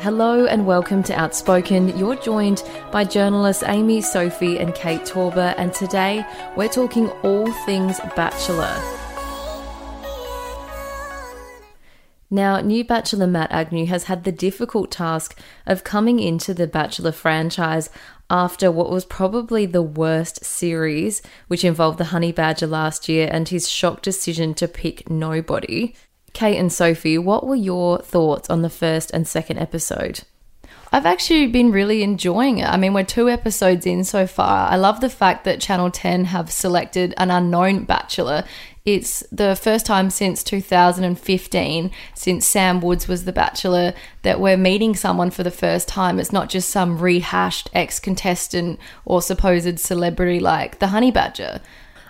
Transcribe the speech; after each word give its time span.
Hello 0.00 0.44
and 0.44 0.66
welcome 0.66 1.02
to 1.04 1.18
Outspoken. 1.18 1.96
You're 1.96 2.16
joined 2.16 2.62
by 2.92 3.04
journalists 3.04 3.62
Amy, 3.66 4.02
Sophie, 4.02 4.58
and 4.58 4.74
Kate 4.74 5.00
Torber, 5.00 5.54
and 5.56 5.72
today 5.72 6.24
we're 6.54 6.68
talking 6.68 7.08
all 7.22 7.50
things 7.64 7.98
Bachelor. 8.14 8.70
Now, 12.28 12.60
new 12.60 12.84
Bachelor 12.84 13.26
Matt 13.26 13.50
Agnew 13.50 13.86
has 13.86 14.04
had 14.04 14.24
the 14.24 14.32
difficult 14.32 14.90
task 14.90 15.38
of 15.64 15.82
coming 15.82 16.20
into 16.20 16.52
the 16.52 16.66
Bachelor 16.66 17.12
franchise 17.12 17.88
after 18.28 18.70
what 18.70 18.90
was 18.90 19.06
probably 19.06 19.64
the 19.64 19.82
worst 19.82 20.44
series, 20.44 21.22
which 21.48 21.64
involved 21.64 21.96
the 21.96 22.06
Honey 22.06 22.32
Badger 22.32 22.66
last 22.66 23.08
year, 23.08 23.30
and 23.32 23.48
his 23.48 23.70
shock 23.70 24.02
decision 24.02 24.52
to 24.54 24.68
pick 24.68 25.08
nobody. 25.08 25.94
Kate 26.36 26.58
and 26.58 26.70
Sophie, 26.70 27.16
what 27.16 27.46
were 27.46 27.54
your 27.54 27.98
thoughts 28.00 28.50
on 28.50 28.60
the 28.60 28.68
first 28.68 29.10
and 29.12 29.26
second 29.26 29.56
episode? 29.56 30.20
I've 30.92 31.06
actually 31.06 31.46
been 31.46 31.72
really 31.72 32.02
enjoying 32.02 32.58
it. 32.58 32.68
I 32.68 32.76
mean, 32.76 32.92
we're 32.92 33.04
two 33.04 33.30
episodes 33.30 33.86
in 33.86 34.04
so 34.04 34.26
far. 34.26 34.68
I 34.68 34.76
love 34.76 35.00
the 35.00 35.08
fact 35.08 35.44
that 35.44 35.62
Channel 35.62 35.90
10 35.90 36.26
have 36.26 36.52
selected 36.52 37.14
an 37.16 37.30
unknown 37.30 37.84
bachelor. 37.84 38.44
It's 38.84 39.24
the 39.32 39.56
first 39.56 39.86
time 39.86 40.10
since 40.10 40.44
2015, 40.44 41.90
since 42.12 42.46
Sam 42.46 42.82
Woods 42.82 43.08
was 43.08 43.24
the 43.24 43.32
bachelor, 43.32 43.94
that 44.20 44.38
we're 44.38 44.58
meeting 44.58 44.94
someone 44.94 45.30
for 45.30 45.42
the 45.42 45.50
first 45.50 45.88
time. 45.88 46.20
It's 46.20 46.32
not 46.32 46.50
just 46.50 46.68
some 46.68 46.98
rehashed 46.98 47.70
ex 47.72 47.98
contestant 47.98 48.78
or 49.06 49.22
supposed 49.22 49.80
celebrity 49.80 50.38
like 50.38 50.80
the 50.80 50.88
Honey 50.88 51.10
Badger. 51.10 51.62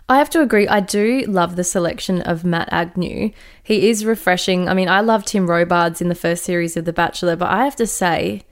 I 0.08 0.18
have 0.18 0.30
to 0.30 0.40
agree, 0.40 0.68
I 0.68 0.80
do 0.80 1.24
love 1.26 1.56
the 1.56 1.64
selection 1.64 2.22
of 2.22 2.44
Matt 2.44 2.68
Agnew. 2.70 3.32
He 3.60 3.88
is 3.88 4.04
refreshing. 4.04 4.68
I 4.68 4.74
mean, 4.74 4.88
I 4.88 5.00
loved 5.00 5.26
Tim 5.26 5.50
Robards 5.50 6.00
in 6.00 6.08
the 6.08 6.14
first 6.14 6.44
series 6.44 6.76
of 6.76 6.84
The 6.84 6.92
Bachelor, 6.92 7.34
but 7.34 7.50
I 7.50 7.64
have 7.64 7.74
to 7.76 7.88
say, 7.88 8.42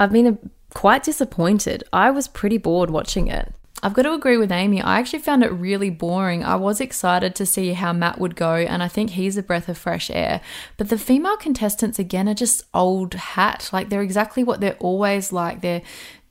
I've 0.00 0.12
been 0.12 0.26
a, 0.26 0.38
quite 0.76 1.04
disappointed. 1.04 1.84
I 1.92 2.10
was 2.10 2.26
pretty 2.26 2.58
bored 2.58 2.90
watching 2.90 3.28
it. 3.28 3.54
I've 3.80 3.94
got 3.94 4.02
to 4.02 4.14
agree 4.14 4.38
with 4.38 4.50
Amy. 4.50 4.80
I 4.80 4.98
actually 4.98 5.20
found 5.20 5.44
it 5.44 5.52
really 5.52 5.90
boring. 5.90 6.42
I 6.42 6.56
was 6.56 6.80
excited 6.80 7.34
to 7.36 7.46
see 7.46 7.74
how 7.74 7.92
Matt 7.92 8.18
would 8.18 8.34
go, 8.34 8.54
and 8.54 8.82
I 8.82 8.88
think 8.88 9.10
he's 9.10 9.36
a 9.36 9.42
breath 9.42 9.68
of 9.68 9.78
fresh 9.78 10.10
air. 10.10 10.40
But 10.78 10.88
the 10.88 10.98
female 10.98 11.36
contestants, 11.36 11.98
again, 11.98 12.28
are 12.28 12.34
just 12.34 12.64
old 12.72 13.14
hat. 13.14 13.70
Like, 13.72 13.88
they're 13.88 14.02
exactly 14.02 14.42
what 14.42 14.60
they're 14.60 14.78
always 14.80 15.32
like. 15.32 15.60
They're 15.60 15.82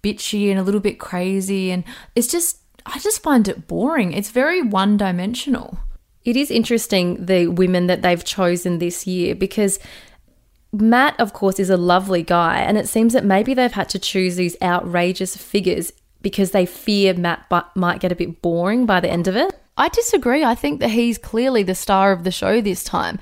bitchy 0.01 0.49
and 0.49 0.59
a 0.59 0.63
little 0.63 0.81
bit 0.81 0.99
crazy, 0.99 1.71
and 1.71 1.83
it's 2.15 2.27
just 2.27 2.57
I 2.85 2.99
just 2.99 3.23
find 3.23 3.47
it 3.47 3.67
boring. 3.67 4.13
It's 4.13 4.31
very 4.31 4.61
one 4.61 4.97
dimensional. 4.97 5.79
It 6.23 6.35
is 6.37 6.51
interesting 6.51 7.25
the 7.25 7.47
women 7.47 7.87
that 7.87 8.01
they've 8.01 8.23
chosen 8.23 8.79
this 8.79 9.05
year 9.05 9.35
because 9.35 9.79
Matt, 10.71 11.19
of 11.19 11.33
course, 11.33 11.59
is 11.59 11.69
a 11.69 11.77
lovely 11.77 12.23
guy, 12.23 12.59
and 12.59 12.79
it 12.79 12.89
seems 12.89 13.13
that 13.13 13.23
maybe 13.23 13.53
they've 13.53 13.71
had 13.71 13.89
to 13.89 13.99
choose 13.99 14.37
these 14.37 14.57
outrageous 14.61 15.37
figures 15.37 15.93
because 16.23 16.51
they 16.51 16.65
fear 16.65 17.13
Matt 17.13 17.45
might 17.75 17.99
get 17.99 18.11
a 18.11 18.15
bit 18.15 18.41
boring 18.41 18.87
by 18.87 18.99
the 18.99 19.09
end 19.09 19.27
of 19.27 19.35
it. 19.35 19.53
I 19.77 19.89
disagree. 19.89 20.43
I 20.43 20.55
think 20.55 20.79
that 20.79 20.89
he's 20.89 21.17
clearly 21.17 21.61
the 21.61 21.75
star 21.75 22.11
of 22.11 22.23
the 22.23 22.31
show 22.31 22.59
this 22.59 22.83
time. 22.83 23.19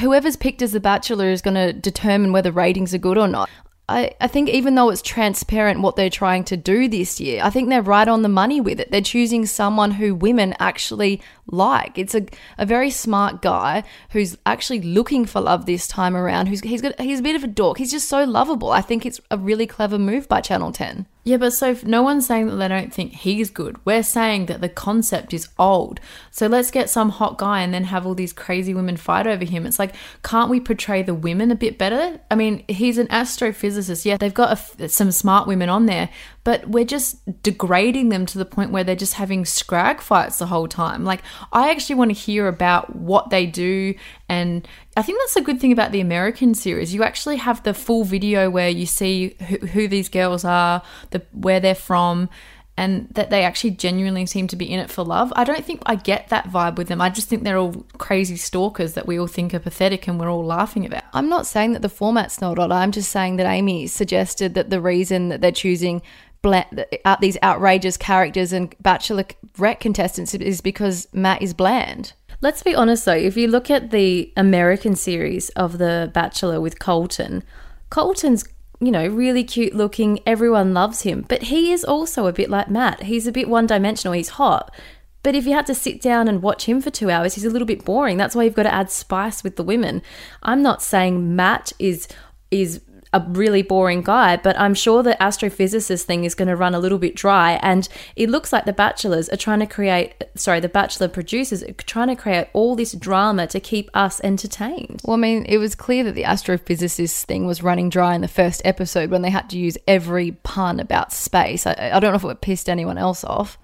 Whoever's 0.00 0.36
picked 0.36 0.62
as 0.62 0.72
the 0.72 0.80
Bachelor 0.80 1.30
is 1.30 1.42
going 1.42 1.54
to 1.54 1.72
determine 1.72 2.32
whether 2.32 2.52
ratings 2.52 2.94
are 2.94 2.98
good 2.98 3.18
or 3.18 3.28
not. 3.28 3.50
I, 3.88 4.12
I 4.20 4.28
think 4.28 4.48
even 4.48 4.74
though 4.74 4.90
it's 4.90 5.02
transparent 5.02 5.80
what 5.80 5.96
they're 5.96 6.08
trying 6.08 6.44
to 6.44 6.56
do 6.56 6.88
this 6.88 7.20
year, 7.20 7.42
I 7.42 7.50
think 7.50 7.68
they're 7.68 7.82
right 7.82 8.06
on 8.06 8.22
the 8.22 8.28
money 8.28 8.60
with 8.60 8.80
it. 8.80 8.90
They're 8.90 9.00
choosing 9.00 9.44
someone 9.44 9.92
who 9.92 10.14
women 10.14 10.54
actually 10.58 11.20
like. 11.52 11.98
It's 11.98 12.14
a, 12.14 12.26
a 12.58 12.66
very 12.66 12.90
smart 12.90 13.42
guy 13.42 13.84
who's 14.10 14.36
actually 14.44 14.80
looking 14.80 15.24
for 15.26 15.40
love 15.40 15.66
this 15.66 15.86
time 15.86 16.16
around. 16.16 16.46
Who's 16.46 16.60
he's 16.60 16.82
got 16.82 16.98
he's 17.00 17.20
a 17.20 17.22
bit 17.22 17.36
of 17.36 17.44
a 17.44 17.48
dork. 17.48 17.78
He's 17.78 17.92
just 17.92 18.08
so 18.08 18.24
lovable. 18.24 18.72
I 18.72 18.80
think 18.80 19.06
it's 19.06 19.20
a 19.30 19.38
really 19.38 19.66
clever 19.66 19.98
move 19.98 20.28
by 20.28 20.40
Channel 20.40 20.72
10. 20.72 21.06
Yeah, 21.24 21.36
but 21.36 21.52
so 21.52 21.76
no 21.84 22.02
one's 22.02 22.26
saying 22.26 22.48
that 22.48 22.56
they 22.56 22.66
don't 22.66 22.92
think 22.92 23.12
he's 23.12 23.48
good. 23.48 23.76
We're 23.84 24.02
saying 24.02 24.46
that 24.46 24.60
the 24.60 24.68
concept 24.68 25.32
is 25.32 25.48
old. 25.56 26.00
So 26.32 26.48
let's 26.48 26.72
get 26.72 26.90
some 26.90 27.10
hot 27.10 27.38
guy 27.38 27.60
and 27.60 27.72
then 27.72 27.84
have 27.84 28.04
all 28.04 28.16
these 28.16 28.32
crazy 28.32 28.74
women 28.74 28.96
fight 28.96 29.28
over 29.28 29.44
him. 29.44 29.64
It's 29.64 29.78
like, 29.78 29.94
can't 30.24 30.50
we 30.50 30.58
portray 30.58 31.02
the 31.02 31.14
women 31.14 31.52
a 31.52 31.54
bit 31.54 31.78
better? 31.78 32.18
I 32.28 32.34
mean, 32.34 32.64
he's 32.66 32.98
an 32.98 33.06
astrophysicist. 33.06 34.04
Yeah, 34.04 34.16
they've 34.16 34.34
got 34.34 34.58
a, 34.78 34.88
some 34.88 35.12
smart 35.12 35.46
women 35.46 35.68
on 35.68 35.86
there, 35.86 36.08
but 36.42 36.68
we're 36.68 36.84
just 36.84 37.20
degrading 37.44 38.08
them 38.08 38.26
to 38.26 38.36
the 38.36 38.44
point 38.44 38.72
where 38.72 38.82
they're 38.82 38.96
just 38.96 39.14
having 39.14 39.44
scrag 39.44 40.00
fights 40.00 40.38
the 40.38 40.46
whole 40.46 40.66
time. 40.66 41.04
Like, 41.04 41.22
I 41.52 41.70
actually 41.70 41.96
want 41.96 42.10
to 42.10 42.14
hear 42.14 42.48
about 42.48 42.94
what 42.94 43.30
they 43.30 43.46
do. 43.46 43.94
And 44.28 44.66
I 44.96 45.02
think 45.02 45.18
that's 45.20 45.36
a 45.36 45.42
good 45.42 45.60
thing 45.60 45.72
about 45.72 45.92
the 45.92 46.00
American 46.00 46.54
series. 46.54 46.94
You 46.94 47.02
actually 47.02 47.36
have 47.36 47.62
the 47.62 47.74
full 47.74 48.04
video 48.04 48.50
where 48.50 48.68
you 48.68 48.86
see 48.86 49.36
who, 49.48 49.66
who 49.66 49.88
these 49.88 50.08
girls 50.08 50.44
are, 50.44 50.82
the 51.10 51.22
where 51.32 51.60
they're 51.60 51.74
from, 51.74 52.28
and 52.76 53.08
that 53.12 53.30
they 53.30 53.44
actually 53.44 53.70
genuinely 53.70 54.24
seem 54.24 54.48
to 54.48 54.56
be 54.56 54.70
in 54.70 54.80
it 54.80 54.90
for 54.90 55.04
love. 55.04 55.32
I 55.36 55.44
don't 55.44 55.64
think 55.64 55.82
I 55.84 55.94
get 55.94 56.28
that 56.28 56.48
vibe 56.48 56.76
with 56.76 56.88
them. 56.88 57.00
I 57.00 57.10
just 57.10 57.28
think 57.28 57.42
they're 57.42 57.58
all 57.58 57.84
crazy 57.98 58.36
stalkers 58.36 58.94
that 58.94 59.06
we 59.06 59.18
all 59.18 59.26
think 59.26 59.52
are 59.52 59.58
pathetic 59.58 60.08
and 60.08 60.18
we're 60.18 60.30
all 60.30 60.44
laughing 60.44 60.86
about. 60.86 61.04
I'm 61.12 61.28
not 61.28 61.46
saying 61.46 61.74
that 61.74 61.82
the 61.82 61.90
format's 61.90 62.40
not 62.40 62.58
odd. 62.58 62.72
I'm 62.72 62.92
just 62.92 63.10
saying 63.10 63.36
that 63.36 63.46
Amy 63.46 63.86
suggested 63.86 64.54
that 64.54 64.70
the 64.70 64.80
reason 64.80 65.28
that 65.28 65.42
they're 65.42 65.52
choosing 65.52 66.00
uh, 66.44 67.16
these 67.20 67.38
outrageous 67.42 67.96
characters 67.96 68.52
and 68.52 68.74
bachelor 68.80 69.24
bachelorette 69.56 69.80
contestants 69.80 70.34
is 70.34 70.60
because 70.60 71.06
Matt 71.12 71.42
is 71.42 71.54
bland. 71.54 72.14
Let's 72.40 72.62
be 72.62 72.74
honest 72.74 73.04
though, 73.04 73.12
if 73.12 73.36
you 73.36 73.48
look 73.48 73.70
at 73.70 73.90
the 73.90 74.32
American 74.36 74.96
series 74.96 75.50
of 75.50 75.78
The 75.78 76.10
Bachelor 76.12 76.60
with 76.60 76.78
Colton, 76.78 77.44
Colton's 77.90 78.44
you 78.80 78.90
know, 78.90 79.06
really 79.06 79.44
cute 79.44 79.74
looking, 79.74 80.18
everyone 80.26 80.74
loves 80.74 81.02
him, 81.02 81.24
but 81.28 81.44
he 81.44 81.72
is 81.72 81.84
also 81.84 82.26
a 82.26 82.32
bit 82.32 82.50
like 82.50 82.68
Matt. 82.68 83.04
He's 83.04 83.28
a 83.28 83.32
bit 83.32 83.48
one 83.48 83.66
dimensional, 83.66 84.12
he's 84.12 84.30
hot. 84.30 84.74
But 85.22 85.36
if 85.36 85.46
you 85.46 85.52
had 85.52 85.66
to 85.66 85.74
sit 85.74 86.02
down 86.02 86.26
and 86.26 86.42
watch 86.42 86.64
him 86.64 86.80
for 86.80 86.90
two 86.90 87.08
hours, 87.08 87.34
he's 87.34 87.44
a 87.44 87.50
little 87.50 87.66
bit 87.66 87.84
boring. 87.84 88.16
That's 88.16 88.34
why 88.34 88.42
you've 88.42 88.56
got 88.56 88.64
to 88.64 88.74
add 88.74 88.90
spice 88.90 89.44
with 89.44 89.54
the 89.54 89.62
women. 89.62 90.02
I'm 90.42 90.62
not 90.62 90.82
saying 90.82 91.36
Matt 91.36 91.72
is 91.78 92.08
is 92.50 92.80
a 93.12 93.20
really 93.28 93.62
boring 93.62 94.02
guy, 94.02 94.36
but 94.36 94.58
I'm 94.58 94.74
sure 94.74 95.02
the 95.02 95.16
astrophysicist 95.20 96.04
thing 96.04 96.24
is 96.24 96.34
going 96.34 96.48
to 96.48 96.56
run 96.56 96.74
a 96.74 96.78
little 96.78 96.98
bit 96.98 97.14
dry. 97.14 97.52
And 97.62 97.88
it 98.16 98.30
looks 98.30 98.52
like 98.52 98.64
the 98.64 98.72
bachelors 98.72 99.28
are 99.28 99.36
trying 99.36 99.60
to 99.60 99.66
create, 99.66 100.14
sorry, 100.34 100.60
the 100.60 100.68
bachelor 100.68 101.08
producers 101.08 101.62
are 101.62 101.72
trying 101.72 102.08
to 102.08 102.16
create 102.16 102.48
all 102.52 102.74
this 102.74 102.92
drama 102.92 103.46
to 103.48 103.60
keep 103.60 103.90
us 103.94 104.20
entertained. 104.24 105.02
Well, 105.04 105.16
I 105.16 105.20
mean, 105.20 105.44
it 105.46 105.58
was 105.58 105.74
clear 105.74 106.04
that 106.04 106.14
the 106.14 106.24
astrophysicist 106.24 107.24
thing 107.24 107.46
was 107.46 107.62
running 107.62 107.90
dry 107.90 108.14
in 108.14 108.22
the 108.22 108.28
first 108.28 108.62
episode 108.64 109.10
when 109.10 109.22
they 109.22 109.30
had 109.30 109.50
to 109.50 109.58
use 109.58 109.76
every 109.86 110.32
pun 110.42 110.80
about 110.80 111.12
space. 111.12 111.66
I, 111.66 111.90
I 111.92 112.00
don't 112.00 112.12
know 112.12 112.28
if 112.28 112.36
it 112.36 112.40
pissed 112.40 112.68
anyone 112.68 112.98
else 112.98 113.24
off. 113.24 113.58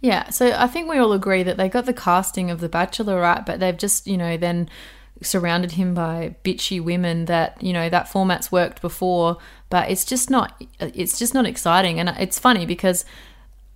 Yeah, 0.00 0.30
so 0.30 0.52
I 0.52 0.66
think 0.66 0.88
we 0.88 0.98
all 0.98 1.12
agree 1.12 1.44
that 1.44 1.56
they 1.56 1.68
got 1.68 1.86
the 1.86 1.94
casting 1.94 2.50
of 2.50 2.60
The 2.60 2.68
Bachelor 2.68 3.20
right, 3.20 3.46
but 3.46 3.60
they've 3.60 3.76
just, 3.76 4.06
you 4.06 4.16
know, 4.16 4.36
then 4.36 4.68
surrounded 5.22 5.72
him 5.72 5.94
by 5.94 6.34
bitchy 6.44 6.82
women 6.82 7.26
that 7.26 7.60
you 7.62 7.72
know 7.72 7.88
that 7.88 8.08
format's 8.08 8.52
worked 8.52 8.80
before 8.80 9.38
but 9.70 9.90
it's 9.90 10.04
just 10.04 10.30
not 10.30 10.62
it's 10.80 11.18
just 11.18 11.34
not 11.34 11.46
exciting 11.46 11.98
and 11.98 12.08
it's 12.18 12.38
funny 12.38 12.66
because 12.66 13.04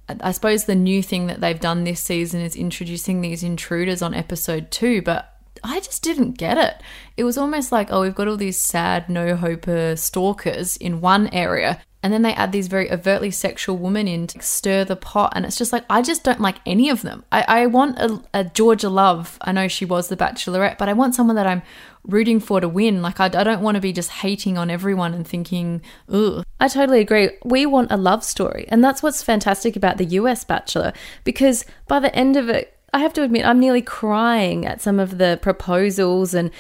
I 0.08 0.30
suppose 0.30 0.64
the 0.64 0.76
new 0.76 1.02
thing 1.02 1.26
that 1.26 1.40
they've 1.40 1.58
done 1.58 1.82
this 1.82 2.00
season 2.00 2.40
is 2.40 2.54
introducing 2.54 3.20
these 3.20 3.42
intruders 3.42 4.02
on 4.02 4.14
episode 4.14 4.70
2 4.70 5.02
but 5.02 5.32
I 5.64 5.80
just 5.80 6.02
didn't 6.02 6.32
get 6.32 6.58
it. 6.58 6.80
It 7.16 7.24
was 7.24 7.38
almost 7.38 7.72
like, 7.72 7.88
oh, 7.90 8.02
we've 8.02 8.14
got 8.14 8.28
all 8.28 8.36
these 8.36 8.60
sad, 8.60 9.08
no 9.08 9.34
hoper 9.34 9.96
stalkers 9.96 10.76
in 10.76 11.00
one 11.00 11.28
area, 11.28 11.80
and 12.06 12.12
then 12.12 12.22
they 12.22 12.34
add 12.34 12.52
these 12.52 12.68
very 12.68 12.88
overtly 12.88 13.32
sexual 13.32 13.76
women 13.76 14.06
in 14.06 14.28
to 14.28 14.40
stir 14.40 14.84
the 14.84 14.94
pot. 14.94 15.32
And 15.34 15.44
it's 15.44 15.58
just 15.58 15.72
like, 15.72 15.84
I 15.90 16.02
just 16.02 16.22
don't 16.22 16.40
like 16.40 16.58
any 16.64 16.88
of 16.88 17.02
them. 17.02 17.24
I, 17.32 17.44
I 17.48 17.66
want 17.66 17.98
a, 17.98 18.22
a, 18.32 18.44
Georgia 18.44 18.88
Love. 18.88 19.36
I 19.40 19.50
know 19.50 19.66
she 19.66 19.84
was 19.84 20.06
the 20.06 20.16
bachelorette, 20.16 20.78
but 20.78 20.88
I 20.88 20.92
want 20.92 21.16
someone 21.16 21.34
that 21.34 21.48
I'm 21.48 21.62
rooting 22.04 22.38
for 22.38 22.60
to 22.60 22.68
win. 22.68 23.02
Like, 23.02 23.18
I, 23.18 23.24
I 23.24 23.42
don't 23.42 23.60
want 23.60 23.74
to 23.74 23.80
be 23.80 23.92
just 23.92 24.10
hating 24.10 24.56
on 24.56 24.70
everyone 24.70 25.14
and 25.14 25.26
thinking, 25.26 25.82
ugh. 26.08 26.44
I 26.60 26.68
totally 26.68 27.00
agree. 27.00 27.30
We 27.44 27.66
want 27.66 27.90
a 27.90 27.96
love 27.96 28.22
story. 28.22 28.66
And 28.68 28.84
that's 28.84 29.02
what's 29.02 29.24
fantastic 29.24 29.74
about 29.74 29.98
the 29.98 30.04
US 30.04 30.44
Bachelor, 30.44 30.92
because 31.24 31.64
by 31.88 31.98
the 31.98 32.14
end 32.14 32.36
of 32.36 32.48
it, 32.48 32.78
I 32.94 33.00
have 33.00 33.14
to 33.14 33.24
admit, 33.24 33.44
I'm 33.44 33.58
nearly 33.58 33.82
crying 33.82 34.64
at 34.64 34.80
some 34.80 35.00
of 35.00 35.18
the 35.18 35.40
proposals 35.42 36.34
and 36.34 36.52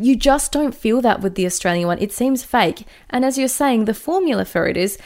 you 0.00 0.16
just 0.16 0.52
don't 0.52 0.74
feel 0.74 1.00
that 1.02 1.20
with 1.20 1.34
the 1.34 1.46
Australian 1.46 1.86
one. 1.86 1.98
It 1.98 2.12
seems 2.12 2.44
fake. 2.44 2.86
And 3.10 3.24
as 3.24 3.36
you're 3.36 3.48
saying, 3.48 3.84
the 3.84 3.94
formula 3.94 4.44
for 4.44 4.66
it 4.66 4.76
is 4.76 4.98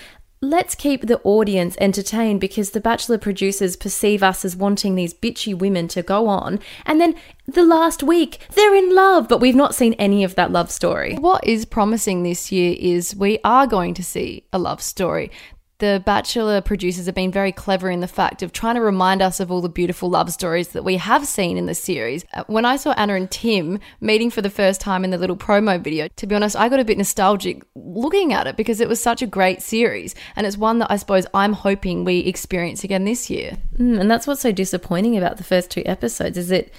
let's 0.43 0.75
keep 0.75 1.07
the 1.07 1.21
audience 1.23 1.77
entertained 1.81 2.41
because 2.41 2.71
the 2.71 2.81
Bachelor 2.81 3.19
producers 3.19 3.77
perceive 3.77 4.23
us 4.23 4.45
as 4.45 4.55
wanting 4.55 4.95
these 4.95 5.15
bitchy 5.15 5.57
women 5.57 5.89
to 5.89 6.03
go 6.03 6.29
on. 6.29 6.61
And 6.85 7.01
then 7.01 7.15
the 7.47 7.65
last 7.65 8.03
week, 8.03 8.47
they're 8.55 8.75
in 8.75 8.95
love, 8.95 9.29
but 9.29 9.41
we've 9.41 9.57
not 9.57 9.75
seen 9.75 9.95
any 9.95 10.25
of 10.25 10.35
that 10.35 10.53
love 10.53 10.71
story. 10.71 11.15
What 11.15 11.45
is 11.47 11.65
promising 11.65 12.23
this 12.23 12.53
year 12.53 12.77
is 12.79 13.17
we 13.17 13.39
are 13.45 13.67
going 13.67 13.95
to 13.95 14.05
see 14.05 14.45
a 14.53 14.59
love 14.59 14.83
story 14.83 15.31
the 15.79 16.03
Bachelor 16.07 16.61
producers 16.61 17.07
have 17.07 17.15
been 17.15 17.31
very 17.31 17.53
clever 17.53 17.91
in 17.91 18.01
the 18.01 18.09
fact 18.09 18.43
of 18.43 18.53
trying 18.53 18.77
to 18.77 18.81
remind 18.81 19.21
us 19.21 19.41
of 19.41 19.51
all 19.51 19.61
the 19.61 19.69
beautiful 19.69 20.09
love 20.09 20.33
stories 20.33 20.69
that 20.69 20.85
we 20.85 20.97
have 20.97 21.27
seen 21.27 21.59
in 21.59 21.67
the 21.67 21.75
series. 21.75 22.25
Uh, 22.33 22.45
When 22.47 22.65
I 22.65 22.77
saw 22.77 22.93
Anna 22.93 23.15
and 23.15 23.31
Tim 23.31 23.79
meeting 24.01 24.31
for 24.31 24.41
the 24.41 24.51
first 24.51 24.81
time 24.81 25.05
in 25.05 25.11
the 25.11 25.19
little 25.19 25.37
promo 25.37 25.79
video, 25.83 26.09
to 26.17 26.27
be 26.27 26.35
honest, 26.35 26.57
I 26.57 26.69
got 26.69 26.81
a 26.81 26.85
bit 26.85 26.97
nostalgic 26.97 27.63
looking 27.75 28.33
at 28.33 28.47
it 28.47 28.57
because 28.57 28.81
it 28.81 28.89
was 28.89 29.03
such 29.03 29.21
a 29.21 29.27
great 29.27 29.61
series. 29.61 30.15
And 30.35 30.47
it's 30.47 30.57
one 30.57 30.79
that 30.79 30.91
I 30.91 30.97
suppose 30.97 31.27
I'm 31.35 31.53
hoping 31.53 32.05
we 32.05 32.21
experience 32.21 32.83
again 32.83 33.05
this 33.05 33.29
year. 33.29 33.59
Mm, 33.79 34.01
and 34.01 34.11
that's 34.11 34.27
what's 34.27 34.41
so 34.41 34.53
disappointing 34.53 35.17
about 35.17 35.37
the 35.37 35.45
first 35.45 35.71
two 35.71 35.83
episodes 35.85 36.39
is 36.39 36.49
that 36.49 36.71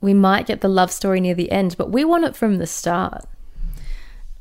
we 0.00 0.14
might 0.14 0.46
get 0.46 0.60
the 0.60 0.68
love 0.68 0.90
story 0.90 1.20
near 1.20 1.34
the 1.34 1.50
end, 1.50 1.76
but 1.76 1.90
we 1.90 2.04
want 2.04 2.24
it 2.24 2.36
from 2.36 2.56
the 2.56 2.66
start. 2.66 3.24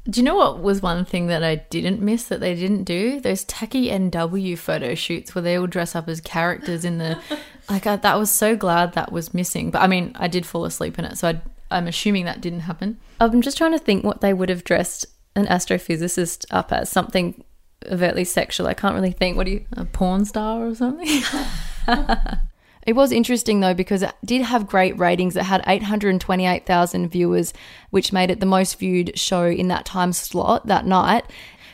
Do 0.07 0.19
you 0.19 0.23
know 0.23 0.35
what 0.35 0.61
was 0.61 0.81
one 0.81 1.03
thing 1.03 1.27
that 1.27 1.43
I 1.43 1.55
didn't 1.55 1.99
miss 1.99 2.25
that 2.25 2.39
they 2.39 2.53
didn't 2.53 2.83
do? 2.83 3.19
Those 3.19 3.43
tacky 3.45 3.87
NW 3.87 4.57
photo 4.57 4.93
shoots 4.93 5.33
where 5.33 5.41
they 5.41 5.55
all 5.55 5.65
dress 5.65 5.95
up 5.95 6.07
as 6.07 6.21
characters 6.21 6.85
in 6.85 6.99
the. 6.99 7.17
like, 7.69 7.87
I, 7.87 7.95
that 7.95 8.19
was 8.19 8.29
so 8.29 8.55
glad 8.55 8.93
that 8.93 9.11
was 9.11 9.33
missing. 9.33 9.71
But 9.71 9.81
I 9.81 9.87
mean, 9.87 10.11
I 10.15 10.27
did 10.27 10.45
fall 10.45 10.65
asleep 10.65 10.99
in 10.99 11.05
it, 11.05 11.17
so 11.17 11.29
I, 11.29 11.41
I'm 11.71 11.87
assuming 11.87 12.25
that 12.25 12.41
didn't 12.41 12.61
happen. 12.61 12.99
I'm 13.19 13.41
just 13.41 13.57
trying 13.57 13.71
to 13.71 13.79
think 13.79 14.03
what 14.03 14.21
they 14.21 14.33
would 14.33 14.49
have 14.49 14.63
dressed 14.63 15.07
an 15.35 15.47
astrophysicist 15.47 16.45
up 16.51 16.71
as 16.71 16.89
something 16.89 17.43
overtly 17.91 18.25
sexual. 18.25 18.67
I 18.67 18.75
can't 18.75 18.95
really 18.95 19.11
think. 19.11 19.37
What 19.37 19.45
do 19.45 19.53
you? 19.53 19.65
A 19.73 19.85
porn 19.85 20.25
star 20.25 20.67
or 20.67 20.75
something? 20.75 21.07
It 22.85 22.95
was 22.95 23.11
interesting 23.11 23.59
though 23.59 23.73
because 23.73 24.03
it 24.03 24.13
did 24.23 24.43
have 24.43 24.67
great 24.67 24.97
ratings. 24.97 25.35
It 25.35 25.43
had 25.43 25.63
828,000 25.65 27.09
viewers, 27.09 27.53
which 27.89 28.13
made 28.13 28.29
it 28.29 28.39
the 28.39 28.45
most 28.45 28.77
viewed 28.79 29.17
show 29.17 29.45
in 29.45 29.67
that 29.69 29.85
time 29.85 30.13
slot 30.13 30.67
that 30.67 30.85
night. 30.85 31.25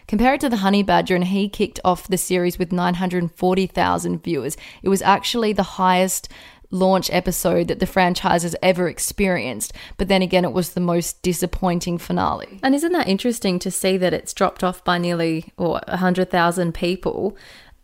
Compare 0.08 0.34
it 0.34 0.42
to 0.42 0.50
the 0.50 0.58
Honey 0.58 0.84
Badger, 0.84 1.16
and 1.16 1.24
he 1.26 1.48
kicked 1.48 1.80
off 1.86 2.08
the 2.08 2.18
series 2.18 2.60
with 2.60 2.74
940,000 2.74 4.22
viewers. 4.22 4.58
It 4.84 4.90
was 4.90 5.02
actually 5.02 5.54
the 5.54 5.64
highest 5.64 6.28
launch 6.70 7.10
episode 7.12 7.68
that 7.68 7.80
the 7.80 7.86
franchise 7.86 8.44
has 8.44 8.56
ever 8.62 8.88
experienced. 8.88 9.74
But 9.98 10.08
then 10.08 10.22
again, 10.22 10.46
it 10.46 10.54
was 10.54 10.72
the 10.72 10.82
most 10.82 11.22
disappointing 11.22 11.98
finale. 11.98 12.60
And 12.64 12.74
isn't 12.74 12.94
that 12.94 13.08
interesting 13.08 13.60
to 13.60 13.72
see 13.72 13.98
that 13.98 14.14
it's 14.14 14.34
dropped 14.34 14.64
off 14.64 14.84
by 14.84 14.98
nearly 14.98 15.54
or 15.58 15.82
hundred 15.88 16.32
thousand 16.32 16.74
people? 16.74 17.38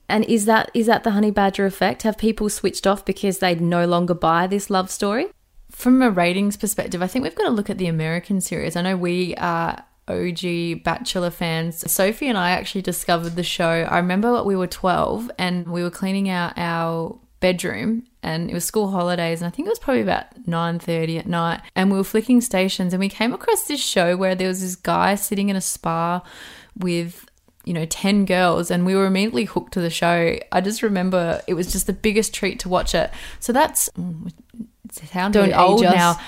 And 0.10 0.24
is 0.26 0.46
that 0.46 0.72
is 0.74 0.88
that 0.88 1.04
the 1.04 1.12
honey 1.12 1.32
badger 1.32 1.66
effect? 1.66 2.04
Have 2.04 2.18
people 2.18 2.50
switched 2.50 2.88
off 2.88 3.06
because 3.06 3.40
they 3.40 3.56
no 3.56 3.86
longer 3.86 4.14
buy 4.14 4.48
this 4.48 4.70
love 4.70 4.90
story? 4.90 5.28
From 5.70 6.02
a 6.02 6.10
ratings 6.10 6.58
perspective, 6.58 7.02
I 7.02 7.08
think 7.08 7.24
we've 7.24 7.36
got 7.36 7.46
to 7.46 7.52
look 7.52 7.70
at 7.70 7.78
the 7.78 7.88
American 7.88 8.42
series. 8.42 8.76
I 8.76 8.82
know 8.82 8.96
we 8.96 9.36
are 9.36 9.84
OG 10.08 10.84
Bachelor 10.84 11.30
fans. 11.30 11.90
Sophie 11.92 12.30
and 12.30 12.38
I 12.38 12.52
actually 12.52 12.82
discovered 12.82 13.36
the 13.36 13.44
show. 13.44 13.66
I 13.90 13.98
remember 13.98 14.42
we 14.44 14.56
were 14.56 14.68
12 14.68 15.30
and 15.38 15.68
we 15.68 15.84
were 15.84 15.92
cleaning 15.92 16.30
out 16.30 16.54
our 16.56 17.20
bedroom 17.40 18.04
and 18.24 18.50
it 18.50 18.54
was 18.54 18.66
school 18.66 18.90
holidays 18.90 19.42
and 19.42 19.48
I 19.48 19.56
think 19.56 19.68
it 19.68 19.70
was 19.70 19.80
probably 19.80 20.02
about 20.02 20.48
9:30 20.48 21.20
at 21.20 21.28
night 21.28 21.62
and 21.76 21.92
we 21.92 21.98
were 21.98 22.04
flicking 22.04 22.42
stations 22.42 22.94
and 22.94 23.00
we 23.00 23.10
came 23.10 23.32
across 23.32 23.66
this 23.66 23.80
show 23.80 24.18
where 24.18 24.34
there 24.34 24.48
was 24.48 24.62
this 24.62 24.76
guy 24.76 25.14
sitting 25.14 25.50
in 25.50 25.56
a 25.56 25.62
spa 25.62 26.24
with 26.76 27.30
you 27.68 27.74
know 27.74 27.86
10 27.86 28.26
girls 28.26 28.72
and 28.72 28.86
we 28.86 28.96
were 28.96 29.06
immediately 29.06 29.46
hooked 29.46 29.74
to 29.74 29.82
the 29.82 29.90
show. 29.90 30.38
I 30.52 30.62
just 30.62 30.82
remember 30.82 31.42
it 31.48 31.54
was 31.54 31.72
just 31.72 31.86
the 31.86 31.94
biggest 31.94 32.34
treat 32.34 32.60
to 32.62 32.70
watch 32.70 32.96
it. 32.96 33.12
So 33.40 33.52
that's 33.54 33.90
mm, 33.90 34.32
it 34.86 34.96
sounds 35.10 35.34
Don't 35.34 35.50
really 35.50 35.54
old 35.54 35.86
us. 35.86 35.94
now. 35.94 36.20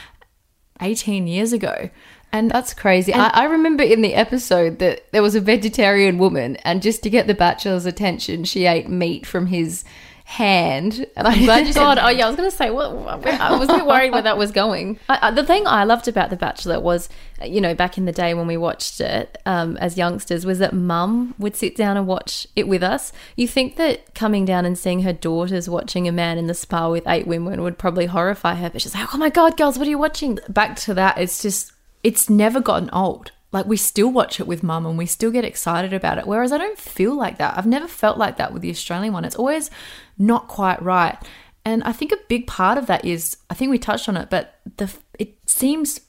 18 0.82 1.28
years 1.28 1.54
ago. 1.54 1.90
And 2.32 2.52
That's 2.52 2.76
crazy. 2.76 3.12
I, 3.12 3.30
I 3.30 3.44
remember 3.46 3.84
in 3.84 4.02
the 4.02 4.14
episode 4.14 4.78
that 4.80 5.12
there 5.12 5.24
was 5.24 5.34
a 5.34 5.42
vegetarian 5.42 6.20
woman, 6.20 6.58
and 6.58 6.80
just 6.82 7.02
to 7.04 7.10
get 7.10 7.26
the 7.26 7.34
bachelor's 7.34 7.88
attention, 7.88 8.44
she 8.44 8.68
ate 8.68 8.88
meat 8.88 9.26
from 9.26 9.48
his 9.48 9.84
hand. 10.30 11.08
And 11.16 11.28
I'm 11.28 11.44
glad 11.44 11.66
you 11.66 11.74
said 11.74 11.98
oh 11.98 12.08
yeah, 12.10 12.26
I 12.26 12.28
was 12.28 12.38
going 12.38 12.50
to 12.50 12.56
say 12.56 12.70
what 12.70 12.92
I 13.26 13.58
was 13.58 13.68
a 13.68 13.74
bit 13.74 13.86
worried 13.88 14.12
where 14.12 14.22
that 14.22 14.38
was 14.38 14.52
going. 14.52 15.00
I, 15.10 15.18
I, 15.24 15.32
the 15.32 15.44
thing 15.44 15.66
I 15.66 15.86
loved 15.86 16.08
about 16.08 16.30
The 16.30 16.36
Bachelor 16.36 16.80
was, 16.80 17.10
you 17.44 17.60
know, 17.60 17.74
back 17.74 17.98
in 17.98 18.06
the 18.06 18.12
day 18.12 18.36
when 18.36 18.46
we 18.46 18.56
watched 18.56 19.02
it 19.02 19.40
um, 19.48 19.76
as 19.78 19.98
youngsters, 19.98 20.46
was 20.46 20.60
that 20.60 20.72
Mum 20.72 21.34
would 21.40 21.56
sit 21.56 21.76
down 21.76 21.98
and 21.98 22.06
watch 22.06 22.46
it 22.56 22.68
with 22.68 22.84
us. 22.84 23.12
You 23.36 23.48
think 23.48 23.76
that 23.78 24.14
coming 24.14 24.46
down 24.46 24.66
and 24.66 24.78
seeing 24.78 25.02
her 25.02 25.14
daughters 25.14 25.68
watching 25.68 26.08
a 26.08 26.12
man 26.12 26.38
in 26.38 26.46
the 26.46 26.54
spa 26.54 26.92
with 26.92 27.08
eight 27.08 27.26
women 27.26 27.64
would 27.64 27.80
probably 27.80 28.06
horrify 28.06 28.54
her, 28.54 28.70
but 28.70 28.84
she's 28.84 28.94
like, 28.94 29.16
"Oh 29.16 29.18
my 29.18 29.32
God, 29.32 29.58
girls, 29.58 29.80
what 29.80 29.88
are 29.88 29.92
you 29.92 29.98
watching?" 29.98 30.38
back 30.48 30.76
to 30.76 30.94
that, 30.94 31.18
it's 31.18 31.42
just, 31.42 31.74
it's 32.04 32.30
never 32.30 32.62
gotten 32.62 32.92
old. 32.92 33.32
Like, 33.52 33.66
we 33.66 33.78
still 33.78 34.12
watch 34.12 34.40
it 34.40 34.46
with 34.46 34.62
mum 34.62 34.86
and 34.86 34.96
we 34.96 35.08
still 35.08 35.32
get 35.32 35.44
excited 35.44 35.92
about 35.92 36.20
it. 36.20 36.28
Whereas 36.28 36.52
I 36.52 36.60
don't 36.60 36.78
feel 36.78 37.16
like 37.16 37.40
that. 37.40 37.58
I've 37.58 37.66
never 37.66 37.88
felt 37.88 38.20
like 38.20 38.38
that 38.38 38.54
with 38.54 38.62
the 38.62 38.70
Australian 38.70 39.12
one. 39.12 39.26
It's 39.26 39.36
always 39.36 39.72
not 40.20 40.48
quite 40.48 40.82
right. 40.82 41.18
And 41.66 41.84
I 41.84 41.92
think 41.92 42.12
a 42.12 42.18
big 42.28 42.46
part 42.48 42.78
of 42.78 42.86
that 42.88 43.04
is, 43.06 43.38
I 43.50 43.54
think 43.54 43.72
we 43.72 43.80
touched 43.80 44.08
on 44.10 44.18
it, 44.18 44.30
but 44.30 44.60
the 44.78 44.92
it 45.18 45.38
seems 45.46 46.02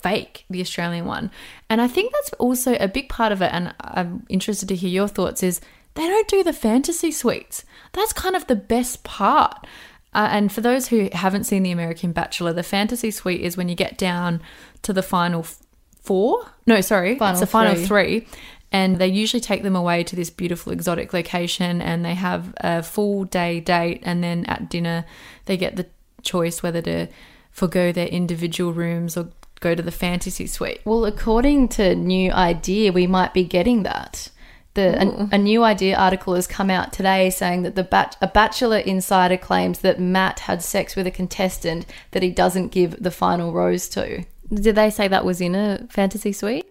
fake, 0.00 0.44
the 0.50 0.60
Australian 0.60 1.06
one. 1.06 1.30
And 1.70 1.80
I 1.80 1.88
think 1.88 2.12
that's 2.12 2.32
also 2.34 2.76
a 2.78 2.88
big 2.88 3.08
part 3.08 3.32
of 3.32 3.40
it. 3.42 3.50
And 3.52 3.74
I'm 3.80 4.26
interested 4.28 4.68
to 4.68 4.76
hear 4.76 4.90
your 4.90 5.08
thoughts 5.08 5.42
is 5.42 5.60
they 5.94 6.06
don't 6.06 6.28
do 6.28 6.42
the 6.42 6.52
fantasy 6.52 7.10
suites. 7.10 7.64
That's 7.92 8.12
kind 8.12 8.36
of 8.36 8.46
the 8.46 8.56
best 8.56 9.02
part. 9.04 9.66
Uh, 10.12 10.28
and 10.30 10.52
for 10.52 10.60
those 10.60 10.88
who 10.88 11.08
haven't 11.12 11.44
seen 11.44 11.62
The 11.62 11.70
American 11.70 12.12
Bachelor, 12.12 12.52
the 12.52 12.62
fantasy 12.62 13.10
suite 13.10 13.40
is 13.40 13.56
when 13.56 13.68
you 13.68 13.74
get 13.74 13.98
down 13.98 14.42
to 14.82 14.92
the 14.92 15.02
final 15.02 15.40
f- 15.40 15.58
four. 16.02 16.46
No, 16.66 16.80
sorry, 16.80 17.16
Final 17.18 17.32
it's 17.32 17.40
the 17.40 17.46
final 17.46 17.74
three. 17.74 18.20
three. 18.20 18.28
And 18.74 18.98
they 18.98 19.06
usually 19.06 19.40
take 19.40 19.62
them 19.62 19.76
away 19.76 20.02
to 20.02 20.16
this 20.16 20.30
beautiful 20.30 20.72
exotic 20.72 21.12
location 21.12 21.80
and 21.80 22.04
they 22.04 22.14
have 22.14 22.52
a 22.56 22.82
full 22.82 23.22
day 23.22 23.60
date. 23.60 24.00
And 24.02 24.20
then 24.24 24.44
at 24.46 24.68
dinner, 24.68 25.04
they 25.44 25.56
get 25.56 25.76
the 25.76 25.86
choice 26.22 26.60
whether 26.60 26.82
to 26.82 27.06
forego 27.52 27.92
their 27.92 28.08
individual 28.08 28.72
rooms 28.72 29.16
or 29.16 29.28
go 29.60 29.76
to 29.76 29.82
the 29.82 29.92
fantasy 29.92 30.48
suite. 30.48 30.80
Well, 30.84 31.04
according 31.04 31.68
to 31.68 31.94
New 31.94 32.32
Idea, 32.32 32.90
we 32.90 33.06
might 33.06 33.32
be 33.32 33.44
getting 33.44 33.84
that. 33.84 34.28
The 34.74 35.00
a, 35.00 35.36
a 35.36 35.38
New 35.38 35.62
Idea 35.62 35.96
article 35.96 36.34
has 36.34 36.48
come 36.48 36.68
out 36.68 36.92
today 36.92 37.30
saying 37.30 37.62
that 37.62 37.76
the 37.76 37.84
bat, 37.84 38.16
a 38.20 38.26
Bachelor 38.26 38.78
insider 38.78 39.36
claims 39.36 39.78
that 39.78 40.00
Matt 40.00 40.40
had 40.40 40.64
sex 40.64 40.96
with 40.96 41.06
a 41.06 41.12
contestant 41.12 41.86
that 42.10 42.24
he 42.24 42.30
doesn't 42.30 42.72
give 42.72 43.00
the 43.00 43.12
final 43.12 43.52
rose 43.52 43.88
to. 43.90 44.24
Did 44.52 44.74
they 44.74 44.90
say 44.90 45.06
that 45.06 45.24
was 45.24 45.40
in 45.40 45.54
a 45.54 45.86
fantasy 45.90 46.32
suite? 46.32 46.68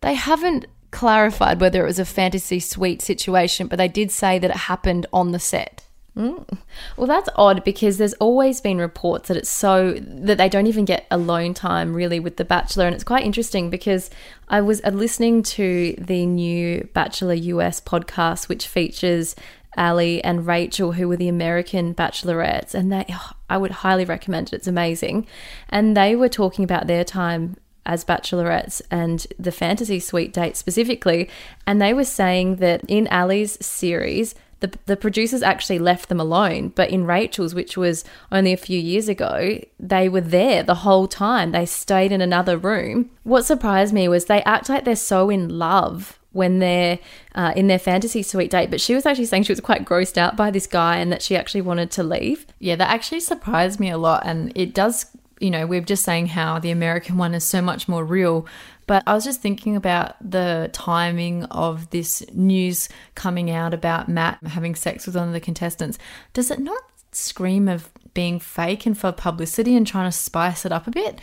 They 0.00 0.14
haven't 0.14 0.66
clarified 0.90 1.60
whether 1.60 1.82
it 1.82 1.86
was 1.86 1.98
a 1.98 2.04
fantasy 2.04 2.60
suite 2.60 3.02
situation, 3.02 3.66
but 3.66 3.76
they 3.76 3.88
did 3.88 4.10
say 4.10 4.38
that 4.38 4.50
it 4.50 4.56
happened 4.56 5.06
on 5.12 5.32
the 5.32 5.38
set. 5.38 5.86
Well, 6.16 7.06
that's 7.06 7.28
odd 7.36 7.62
because 7.62 7.98
there's 7.98 8.14
always 8.14 8.62
been 8.62 8.78
reports 8.78 9.28
that 9.28 9.36
it's 9.36 9.50
so 9.50 9.92
that 10.00 10.38
they 10.38 10.48
don't 10.48 10.66
even 10.66 10.86
get 10.86 11.06
alone 11.10 11.52
time 11.52 11.92
really 11.92 12.18
with 12.20 12.38
The 12.38 12.44
Bachelor. 12.44 12.86
And 12.86 12.94
it's 12.94 13.04
quite 13.04 13.24
interesting 13.24 13.68
because 13.68 14.08
I 14.48 14.62
was 14.62 14.80
uh, 14.82 14.90
listening 14.90 15.42
to 15.42 15.94
the 15.98 16.24
new 16.24 16.88
Bachelor 16.94 17.34
US 17.34 17.82
podcast, 17.82 18.48
which 18.48 18.66
features 18.66 19.36
Ali 19.76 20.24
and 20.24 20.46
Rachel, 20.46 20.92
who 20.92 21.06
were 21.06 21.18
the 21.18 21.28
American 21.28 21.94
bachelorettes. 21.94 22.72
And 22.74 22.90
they, 22.90 23.04
oh, 23.10 23.32
I 23.50 23.58
would 23.58 23.72
highly 23.72 24.06
recommend 24.06 24.48
it. 24.48 24.56
It's 24.56 24.66
amazing. 24.66 25.26
And 25.68 25.94
they 25.94 26.16
were 26.16 26.30
talking 26.30 26.64
about 26.64 26.86
their 26.86 27.04
time 27.04 27.56
as 27.86 28.04
bachelorettes 28.04 28.82
and 28.90 29.26
the 29.38 29.52
fantasy 29.52 30.00
suite 30.00 30.32
date 30.32 30.56
specifically. 30.56 31.30
And 31.66 31.80
they 31.80 31.94
were 31.94 32.04
saying 32.04 32.56
that 32.56 32.82
in 32.88 33.08
Ali's 33.08 33.64
series, 33.64 34.34
the, 34.60 34.72
the 34.86 34.96
producers 34.96 35.42
actually 35.42 35.78
left 35.78 36.08
them 36.08 36.20
alone. 36.20 36.68
But 36.68 36.90
in 36.90 37.06
Rachel's, 37.06 37.54
which 37.54 37.76
was 37.76 38.04
only 38.32 38.52
a 38.52 38.58
few 38.58 38.78
years 38.78 39.08
ago, 39.08 39.60
they 39.78 40.08
were 40.08 40.20
there 40.20 40.62
the 40.62 40.76
whole 40.76 41.06
time. 41.06 41.52
They 41.52 41.66
stayed 41.66 42.12
in 42.12 42.20
another 42.20 42.56
room. 42.56 43.10
What 43.22 43.44
surprised 43.44 43.92
me 43.94 44.08
was 44.08 44.24
they 44.24 44.42
act 44.42 44.68
like 44.68 44.84
they're 44.84 44.96
so 44.96 45.30
in 45.30 45.58
love 45.58 46.18
when 46.32 46.58
they're 46.58 46.98
uh, 47.34 47.52
in 47.56 47.66
their 47.66 47.78
fantasy 47.78 48.22
suite 48.22 48.50
date. 48.50 48.70
But 48.70 48.80
she 48.80 48.94
was 48.94 49.06
actually 49.06 49.24
saying 49.24 49.44
she 49.44 49.52
was 49.52 49.60
quite 49.60 49.86
grossed 49.86 50.18
out 50.18 50.36
by 50.36 50.50
this 50.50 50.66
guy 50.66 50.98
and 50.98 51.10
that 51.10 51.22
she 51.22 51.34
actually 51.34 51.62
wanted 51.62 51.90
to 51.92 52.02
leave. 52.02 52.46
Yeah, 52.58 52.76
that 52.76 52.90
actually 52.90 53.20
surprised 53.20 53.80
me 53.80 53.90
a 53.90 53.98
lot. 53.98 54.22
And 54.24 54.52
it 54.54 54.74
does, 54.74 55.06
you 55.38 55.50
know, 55.50 55.66
we're 55.66 55.80
just 55.80 56.04
saying 56.04 56.28
how 56.28 56.58
the 56.58 56.70
American 56.70 57.16
one 57.18 57.34
is 57.34 57.44
so 57.44 57.60
much 57.60 57.88
more 57.88 58.04
real. 58.04 58.46
But 58.86 59.02
I 59.06 59.14
was 59.14 59.24
just 59.24 59.42
thinking 59.42 59.76
about 59.76 60.14
the 60.20 60.70
timing 60.72 61.44
of 61.44 61.90
this 61.90 62.22
news 62.32 62.88
coming 63.14 63.50
out 63.50 63.74
about 63.74 64.08
Matt 64.08 64.38
having 64.46 64.74
sex 64.74 65.06
with 65.06 65.16
one 65.16 65.28
of 65.28 65.34
the 65.34 65.40
contestants. 65.40 65.98
Does 66.32 66.50
it 66.50 66.60
not 66.60 66.82
scream 67.12 67.68
of 67.68 67.90
being 68.14 68.38
fake 68.38 68.86
and 68.86 68.96
for 68.96 69.12
publicity 69.12 69.76
and 69.76 69.86
trying 69.86 70.10
to 70.10 70.16
spice 70.16 70.64
it 70.64 70.72
up 70.72 70.86
a 70.86 70.90
bit? 70.90 71.20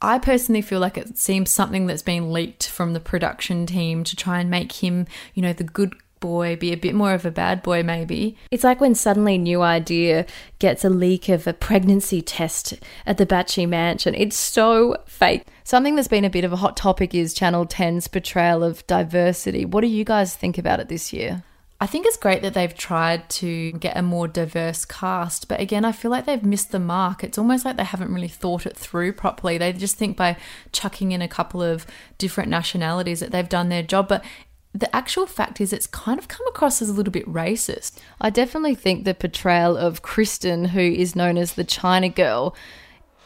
I 0.00 0.18
personally 0.18 0.62
feel 0.62 0.80
like 0.80 0.98
it 0.98 1.16
seems 1.16 1.50
something 1.50 1.86
that's 1.86 2.02
been 2.02 2.32
leaked 2.32 2.68
from 2.68 2.92
the 2.92 3.00
production 3.00 3.64
team 3.64 4.04
to 4.04 4.16
try 4.16 4.40
and 4.40 4.50
make 4.50 4.72
him, 4.72 5.06
you 5.32 5.42
know, 5.42 5.52
the 5.52 5.64
good 5.64 5.94
boy, 6.24 6.56
be 6.56 6.72
a 6.72 6.76
bit 6.76 6.94
more 6.94 7.12
of 7.12 7.26
a 7.26 7.30
bad 7.30 7.62
boy, 7.62 7.82
maybe. 7.82 8.34
It's 8.50 8.64
like 8.64 8.80
when 8.80 8.94
suddenly 8.94 9.36
New 9.36 9.60
Idea 9.60 10.24
gets 10.58 10.82
a 10.82 10.88
leak 10.88 11.28
of 11.28 11.46
a 11.46 11.52
pregnancy 11.52 12.22
test 12.22 12.72
at 13.04 13.18
the 13.18 13.26
Bachie 13.26 13.68
Mansion. 13.68 14.14
It's 14.14 14.34
so 14.34 14.96
fake. 15.04 15.44
Something 15.64 15.96
that's 15.96 16.08
been 16.08 16.24
a 16.24 16.30
bit 16.30 16.44
of 16.44 16.52
a 16.54 16.56
hot 16.56 16.78
topic 16.78 17.14
is 17.14 17.34
Channel 17.34 17.66
10's 17.66 18.08
portrayal 18.08 18.64
of 18.64 18.86
diversity. 18.86 19.66
What 19.66 19.82
do 19.82 19.86
you 19.86 20.02
guys 20.02 20.34
think 20.34 20.56
about 20.56 20.80
it 20.80 20.88
this 20.88 21.12
year? 21.12 21.44
I 21.78 21.86
think 21.86 22.06
it's 22.06 22.16
great 22.16 22.40
that 22.40 22.54
they've 22.54 22.74
tried 22.74 23.28
to 23.40 23.72
get 23.72 23.94
a 23.94 24.00
more 24.00 24.26
diverse 24.26 24.86
cast, 24.86 25.46
but 25.48 25.60
again, 25.60 25.84
I 25.84 25.92
feel 25.92 26.10
like 26.10 26.24
they've 26.24 26.42
missed 26.42 26.72
the 26.72 26.78
mark. 26.78 27.22
It's 27.22 27.36
almost 27.36 27.66
like 27.66 27.76
they 27.76 27.84
haven't 27.84 28.14
really 28.14 28.28
thought 28.28 28.64
it 28.64 28.78
through 28.78 29.12
properly. 29.12 29.58
They 29.58 29.74
just 29.74 29.98
think 29.98 30.16
by 30.16 30.38
chucking 30.72 31.12
in 31.12 31.20
a 31.20 31.28
couple 31.28 31.62
of 31.62 31.84
different 32.16 32.48
nationalities 32.48 33.20
that 33.20 33.30
they've 33.30 33.46
done 33.46 33.68
their 33.68 33.82
job, 33.82 34.08
but 34.08 34.24
the 34.74 34.94
actual 34.94 35.24
fact 35.24 35.60
is 35.60 35.72
it's 35.72 35.86
kind 35.86 36.18
of 36.18 36.26
come 36.26 36.46
across 36.48 36.82
as 36.82 36.88
a 36.88 36.92
little 36.92 37.12
bit 37.12 37.26
racist. 37.32 37.92
I 38.20 38.30
definitely 38.30 38.74
think 38.74 39.04
the 39.04 39.14
portrayal 39.14 39.76
of 39.76 40.02
Kristen, 40.02 40.66
who 40.66 40.80
is 40.80 41.14
known 41.14 41.38
as 41.38 41.54
the 41.54 41.62
China 41.62 42.08
girl, 42.08 42.56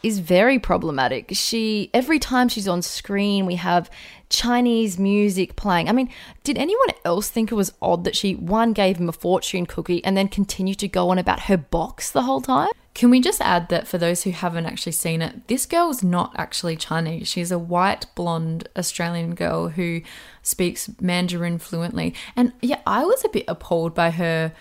is 0.03 0.19
very 0.19 0.59
problematic. 0.59 1.31
She 1.33 1.89
every 1.93 2.19
time 2.19 2.49
she's 2.49 2.67
on 2.67 2.81
screen, 2.81 3.45
we 3.45 3.55
have 3.55 3.89
Chinese 4.29 4.99
music 4.99 5.55
playing. 5.55 5.89
I 5.89 5.91
mean, 5.91 6.09
did 6.43 6.57
anyone 6.57 6.89
else 7.03 7.29
think 7.29 7.51
it 7.51 7.55
was 7.55 7.73
odd 7.81 8.03
that 8.03 8.15
she 8.15 8.35
one 8.35 8.73
gave 8.73 8.97
him 8.97 9.09
a 9.09 9.13
fortune 9.13 9.65
cookie 9.65 10.03
and 10.03 10.15
then 10.15 10.27
continued 10.27 10.79
to 10.79 10.87
go 10.87 11.09
on 11.09 11.17
about 11.17 11.41
her 11.41 11.57
box 11.57 12.11
the 12.11 12.23
whole 12.23 12.41
time? 12.41 12.69
Can 12.93 13.09
we 13.09 13.21
just 13.21 13.41
add 13.41 13.69
that 13.69 13.87
for 13.87 13.97
those 13.97 14.23
who 14.23 14.31
haven't 14.31 14.65
actually 14.65 14.91
seen 14.91 15.21
it, 15.21 15.47
this 15.47 15.65
girl's 15.65 16.03
not 16.03 16.33
actually 16.37 16.75
Chinese. 16.75 17.27
She's 17.27 17.51
a 17.51 17.59
white 17.59 18.05
blonde 18.13 18.67
Australian 18.75 19.35
girl 19.35 19.69
who 19.69 20.01
speaks 20.43 20.89
Mandarin 20.99 21.59
fluently. 21.59 22.13
And 22.35 22.51
yeah, 22.61 22.81
I 22.85 23.05
was 23.05 23.23
a 23.23 23.29
bit 23.29 23.45
appalled 23.47 23.95
by 23.95 24.11
her 24.11 24.53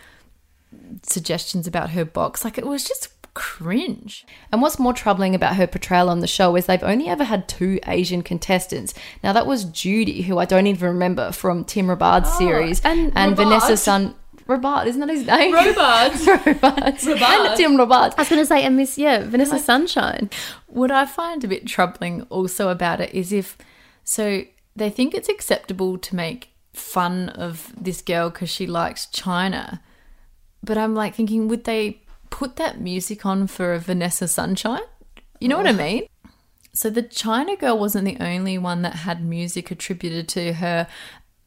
suggestions 1.02 1.66
about 1.66 1.90
her 1.90 2.04
box. 2.04 2.44
Like 2.44 2.58
it 2.58 2.66
was 2.66 2.84
just 2.84 3.17
cringe. 3.38 4.26
And 4.50 4.60
what's 4.60 4.80
more 4.80 4.92
troubling 4.92 5.32
about 5.32 5.54
her 5.54 5.68
portrayal 5.68 6.10
on 6.10 6.18
the 6.18 6.26
show 6.26 6.56
is 6.56 6.66
they've 6.66 6.82
only 6.82 7.06
ever 7.06 7.22
had 7.22 7.48
two 7.48 7.78
Asian 7.86 8.22
contestants. 8.22 8.94
Now 9.22 9.32
that 9.32 9.46
was 9.46 9.62
Judy, 9.64 10.22
who 10.22 10.38
I 10.38 10.44
don't 10.44 10.66
even 10.66 10.88
remember 10.88 11.30
from 11.30 11.64
Tim 11.64 11.88
Robards' 11.88 12.28
ah, 12.28 12.38
series, 12.38 12.80
and 12.80 13.12
and 13.14 13.38
Robard. 13.38 13.60
Vanessa 13.60 13.76
Sun. 13.76 14.16
Robard, 14.48 14.88
isn't 14.88 15.00
that 15.00 15.08
his 15.08 15.24
name? 15.24 15.54
Robards. 15.54 16.26
Robards. 16.46 17.06
And 17.06 17.56
Tim 17.56 17.76
Robards. 17.76 18.16
I 18.18 18.22
was 18.22 18.28
going 18.28 18.42
to 18.42 18.46
say, 18.46 18.64
and 18.64 18.76
Miss, 18.76 18.98
yeah, 18.98 19.24
Vanessa 19.24 19.58
Sunshine. 19.58 20.30
What 20.66 20.90
I 20.90 21.06
find 21.06 21.44
a 21.44 21.48
bit 21.48 21.64
troubling 21.64 22.22
also 22.22 22.70
about 22.70 23.00
it 23.00 23.14
is 23.14 23.32
if 23.32 23.56
so 24.02 24.42
they 24.74 24.90
think 24.90 25.14
it's 25.14 25.28
acceptable 25.28 25.96
to 25.98 26.16
make 26.16 26.50
fun 26.72 27.28
of 27.28 27.72
this 27.80 28.02
girl 28.02 28.30
because 28.30 28.50
she 28.50 28.66
likes 28.66 29.06
China. 29.06 29.80
But 30.64 30.76
I'm 30.76 30.94
like 30.94 31.14
thinking, 31.14 31.46
would 31.46 31.64
they 31.64 32.02
put 32.30 32.56
that 32.56 32.80
music 32.80 33.24
on 33.26 33.46
for 33.46 33.74
a 33.74 33.78
Vanessa 33.78 34.28
Sunshine? 34.28 34.82
You 35.40 35.48
know 35.48 35.56
what 35.56 35.66
I 35.66 35.72
mean? 35.72 36.08
So 36.72 36.90
the 36.90 37.02
China 37.02 37.56
girl 37.56 37.78
wasn't 37.78 38.04
the 38.04 38.22
only 38.24 38.58
one 38.58 38.82
that 38.82 38.94
had 38.94 39.24
music 39.24 39.70
attributed 39.70 40.28
to 40.30 40.52
her. 40.54 40.86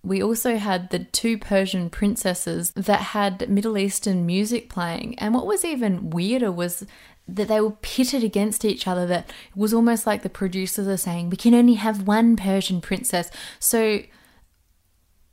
We 0.03 0.21
also 0.21 0.57
had 0.57 0.89
the 0.89 0.99
two 0.99 1.37
Persian 1.37 1.89
princesses 1.89 2.71
that 2.71 3.01
had 3.01 3.49
Middle 3.49 3.77
Eastern 3.77 4.25
music 4.25 4.69
playing. 4.69 5.17
And 5.19 5.33
what 5.33 5.45
was 5.45 5.63
even 5.63 6.09
weirder 6.09 6.51
was 6.51 6.85
that 7.27 7.47
they 7.47 7.61
were 7.61 7.77
pitted 7.81 8.23
against 8.23 8.65
each 8.65 8.87
other. 8.87 9.05
That 9.05 9.29
it 9.29 9.57
was 9.57 9.73
almost 9.73 10.07
like 10.07 10.23
the 10.23 10.29
producers 10.29 10.87
are 10.87 10.97
saying, 10.97 11.29
we 11.29 11.37
can 11.37 11.53
only 11.53 11.75
have 11.75 12.07
one 12.07 12.35
Persian 12.35 12.81
princess. 12.81 13.29
So 13.59 14.01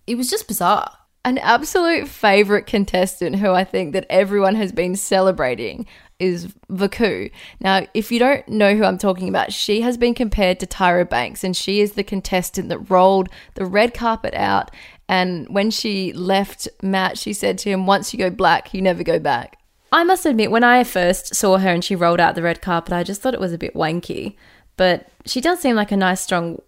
it 0.07 0.17
was 0.17 0.31
just 0.31 0.47
bizarre. 0.47 0.98
An 1.25 1.39
absolute 1.39 2.09
favorite 2.09 2.67
contestant 2.67 3.37
who 3.37 3.51
I 3.51 3.65
think 3.65 3.93
that 3.93 4.07
everyone 4.09 4.55
has 4.55 4.73
been 4.73 4.97
celebrating 4.97 5.87
is 6.19 6.49
Vaku. 6.71 7.31
Now, 7.61 7.87
if 7.95 8.11
you 8.11 8.19
don't 8.19 8.47
know 8.49 8.75
who 8.75 8.85
I'm 8.85 8.99
talking 8.99 9.29
about, 9.29 9.53
she 9.53 9.83
has 9.83 9.97
been 9.97 10.15
compared 10.15 10.59
to 10.61 10.67
Tyra 10.67 11.09
Banks, 11.09 11.45
and 11.45 11.57
she 11.57 11.81
is 11.81 11.93
the 11.93 12.03
contestant 12.03 12.69
that 12.71 12.91
rolled 12.91 13.29
the 13.55 13.67
red 13.67 13.95
carpet 13.95 14.35
out. 14.35 14.71
And 15.09 15.49
when 15.49 15.71
she 15.71 16.13
left 16.13 16.69
Matt, 16.83 17.19
she 17.19 17.33
said 17.33 17.59
to 17.59 17.71
him, 17.71 17.87
Once 17.87 18.13
you 18.13 18.19
go 18.19 18.31
black, 18.31 18.75
you 18.75 18.83
never 18.83 19.03
go 19.03 19.19
back. 19.19 19.59
I 19.91 20.05
must 20.05 20.27
admit, 20.27 20.51
when 20.51 20.65
I 20.65 20.85
first 20.85 21.35
saw 21.35 21.59
her 21.59 21.71
and 21.71 21.85
she 21.85 21.97
rolled 21.97 22.21
out 22.21 22.35
the 22.35 22.43
red 22.43 22.61
carpet, 22.61 22.93
I 22.93 23.05
just 23.05 23.23
thought 23.23 23.35
it 23.35 23.41
was 23.41 23.53
a 23.53 23.59
bit 23.59 23.75
wanky. 23.75 24.37
But 24.77 25.09
she 25.25 25.41
does 25.41 25.61
seem 25.61 25.77
like 25.77 25.93
a 25.93 25.97
nice, 25.97 26.21
strong, 26.21 26.61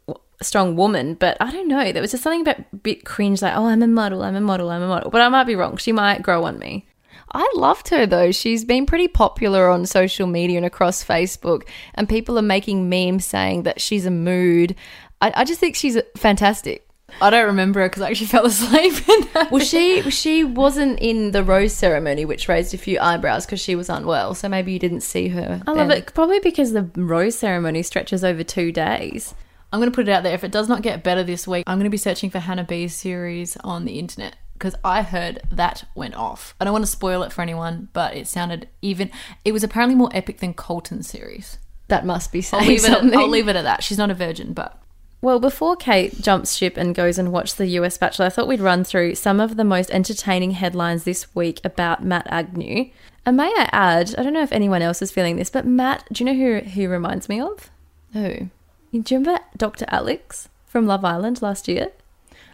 strong 0.42 0.76
woman. 0.76 1.14
But 1.14 1.36
I 1.40 1.50
don't 1.50 1.68
know. 1.68 1.92
There 1.92 2.02
was 2.02 2.12
just 2.12 2.22
something 2.22 2.42
about 2.42 2.58
a 2.58 2.76
bit 2.76 3.04
cringe, 3.04 3.42
like, 3.42 3.56
oh, 3.56 3.66
I'm 3.66 3.82
a 3.82 3.88
model, 3.88 4.22
I'm 4.22 4.34
a 4.34 4.40
model, 4.40 4.70
I'm 4.70 4.82
a 4.82 4.88
model. 4.88 5.10
But 5.10 5.22
I 5.22 5.28
might 5.28 5.44
be 5.44 5.56
wrong. 5.56 5.76
She 5.76 5.92
might 5.92 6.22
grow 6.22 6.44
on 6.44 6.58
me. 6.58 6.86
I 7.32 7.48
loved 7.54 7.88
her 7.90 8.06
though. 8.06 8.32
She's 8.32 8.64
been 8.64 8.86
pretty 8.86 9.08
popular 9.08 9.68
on 9.68 9.86
social 9.86 10.26
media 10.26 10.56
and 10.56 10.66
across 10.66 11.04
Facebook, 11.04 11.68
and 11.94 12.08
people 12.08 12.38
are 12.38 12.42
making 12.42 12.88
memes 12.88 13.24
saying 13.24 13.62
that 13.62 13.80
she's 13.80 14.04
a 14.04 14.10
mood. 14.10 14.74
I, 15.20 15.32
I 15.36 15.44
just 15.44 15.60
think 15.60 15.76
she's 15.76 15.96
fantastic. 16.16 16.86
I 17.20 17.30
don't 17.30 17.46
remember 17.46 17.80
her 17.80 17.88
because 17.88 18.02
I 18.02 18.10
actually 18.10 18.26
fell 18.28 18.46
asleep. 18.46 19.08
In. 19.08 19.48
Well, 19.50 19.64
she 19.64 20.10
she 20.10 20.44
wasn't 20.44 20.98
in 21.00 21.30
the 21.30 21.44
rose 21.44 21.72
ceremony, 21.72 22.24
which 22.24 22.48
raised 22.48 22.74
a 22.74 22.78
few 22.78 22.98
eyebrows 22.98 23.46
because 23.46 23.60
she 23.60 23.76
was 23.76 23.88
unwell. 23.88 24.34
So 24.34 24.48
maybe 24.48 24.72
you 24.72 24.78
didn't 24.78 25.02
see 25.02 25.28
her. 25.28 25.62
I 25.66 25.72
love 25.72 25.90
it. 25.90 26.12
Probably 26.14 26.40
because 26.40 26.72
the 26.72 26.82
rose 26.96 27.36
ceremony 27.36 27.82
stretches 27.82 28.24
over 28.24 28.42
two 28.42 28.72
days. 28.72 29.34
I'm 29.72 29.78
going 29.80 29.90
to 29.90 29.94
put 29.94 30.08
it 30.08 30.12
out 30.12 30.22
there. 30.22 30.34
If 30.34 30.44
it 30.44 30.52
does 30.52 30.68
not 30.68 30.82
get 30.82 31.04
better 31.04 31.22
this 31.22 31.46
week, 31.46 31.64
I'm 31.66 31.78
going 31.78 31.84
to 31.84 31.90
be 31.90 31.96
searching 31.96 32.30
for 32.30 32.40
Hannah 32.40 32.64
B's 32.64 32.94
series 32.94 33.56
on 33.58 33.84
the 33.84 33.98
internet 33.98 34.36
because 34.54 34.74
I 34.84 35.02
heard 35.02 35.40
that 35.50 35.84
went 35.94 36.14
off. 36.14 36.54
I 36.60 36.64
don't 36.64 36.72
want 36.72 36.84
to 36.84 36.90
spoil 36.90 37.22
it 37.22 37.32
for 37.32 37.40
anyone, 37.40 37.88
but 37.92 38.14
it 38.14 38.26
sounded 38.26 38.68
even. 38.82 39.10
It 39.44 39.52
was 39.52 39.64
apparently 39.64 39.94
more 39.94 40.10
epic 40.12 40.38
than 40.40 40.54
Colton's 40.54 41.08
series. 41.08 41.58
That 41.88 42.04
must 42.04 42.30
be 42.30 42.42
saying 42.42 42.62
I'll 42.62 42.68
leave, 42.68 42.84
it 42.84 42.90
at, 42.90 43.14
I'll 43.14 43.28
leave 43.28 43.48
it 43.48 43.56
at 43.56 43.64
that. 43.64 43.82
She's 43.82 43.98
not 43.98 44.10
a 44.10 44.14
virgin, 44.14 44.52
but 44.52 44.80
Well, 45.22 45.40
before 45.40 45.76
Kate 45.76 46.20
jumps 46.20 46.56
ship 46.56 46.76
and 46.76 46.94
goes 46.94 47.18
and 47.18 47.32
watch 47.32 47.56
the 47.56 47.66
US 47.66 47.98
Bachelor, 47.98 48.26
I 48.26 48.30
thought 48.30 48.48
we'd 48.48 48.60
run 48.60 48.84
through 48.84 49.14
some 49.16 49.40
of 49.40 49.56
the 49.56 49.64
most 49.64 49.90
entertaining 49.90 50.52
headlines 50.52 51.04
this 51.04 51.34
week 51.34 51.60
about 51.64 52.04
Matt 52.04 52.26
Agnew. 52.28 52.90
And 53.26 53.36
may 53.36 53.52
I 53.56 53.68
add, 53.72 54.14
I 54.16 54.22
don't 54.22 54.32
know 54.32 54.42
if 54.42 54.52
anyone 54.52 54.82
else 54.82 55.02
is 55.02 55.10
feeling 55.10 55.36
this, 55.36 55.50
but 55.50 55.66
Matt, 55.66 56.04
do 56.12 56.24
you 56.24 56.32
know 56.32 56.38
who 56.38 56.66
he 56.68 56.86
reminds 56.86 57.28
me 57.28 57.40
of? 57.40 57.70
Who? 58.12 58.50
Do 58.92 58.98
you 58.98 59.20
remember 59.20 59.40
Dr. 59.56 59.84
Alex 59.88 60.48
from 60.66 60.86
Love 60.86 61.04
Island 61.04 61.40
last 61.42 61.68
year? 61.68 61.92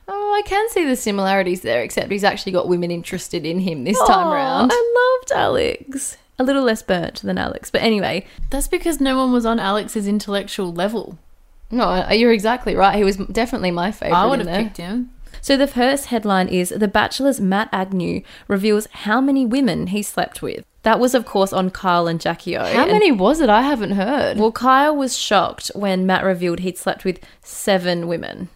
Oh, 0.09 0.35
I 0.37 0.47
can 0.47 0.69
see 0.69 0.85
the 0.85 0.95
similarities 0.95 1.62
there, 1.62 1.83
except 1.83 2.12
he's 2.12 2.25
actually 2.25 2.52
got 2.52 2.69
women 2.69 2.90
interested 2.90 3.45
in 3.45 3.61
him 3.61 3.85
this 3.85 3.99
time 4.00 4.28
Aw, 4.28 4.33
round. 4.35 4.71
I 4.73 5.19
loved 5.21 5.33
Alex. 5.33 6.16
A 6.38 6.45
little 6.45 6.62
less 6.62 6.83
burnt 6.83 7.23
than 7.23 7.38
Alex. 7.38 7.71
But 7.71 7.83
anyway, 7.83 8.26
that's 8.50 8.69
because 8.69 9.00
no 9.00 9.16
one 9.16 9.33
was 9.33 9.47
on 9.47 9.59
Alex's 9.59 10.07
intellectual 10.07 10.73
level. 10.73 11.19
No, 11.71 12.09
you're 12.11 12.33
exactly 12.33 12.76
right. 12.76 12.97
He 12.97 13.05
was 13.05 13.16
definitely 13.16 13.71
my 13.71 13.90
favorite. 13.90 14.16
I 14.16 14.26
would 14.26 14.47
have 14.47 14.64
picked 14.64 14.76
him. 14.76 15.11
so 15.40 15.57
the 15.57 15.66
first 15.66 16.07
headline 16.07 16.49
is 16.49 16.69
The 16.69 16.87
Bachelor's 16.87 17.40
Matt 17.40 17.71
Agnew 17.73 18.23
reveals 18.47 18.87
how 18.93 19.21
many 19.21 19.45
women 19.47 19.88
he 19.88 20.02
slept 20.02 20.43
with. 20.43 20.64
That 20.87 21.00
was, 21.00 21.16
of 21.16 21.25
course, 21.26 21.52
on 21.52 21.71
Kyle 21.71 22.07
and 22.07 22.21
Jackie 22.21 22.57
O. 22.57 22.61
How 22.64 22.83
And- 22.85 22.93
many 22.93 23.11
was 23.11 23.40
it? 23.40 23.50
I 23.50 23.62
haven't 23.62 23.90
heard. 23.90 24.38
Well, 24.38 24.52
Kyle 24.52 24.95
was 24.97 25.19
shocked 25.19 25.73
when 25.75 26.07
Matt 26.07 26.23
revealed 26.23 26.61
he'd 26.61 26.78
slept 26.78 27.05
with 27.05 27.19
seven 27.43 28.07
women. 28.07 28.49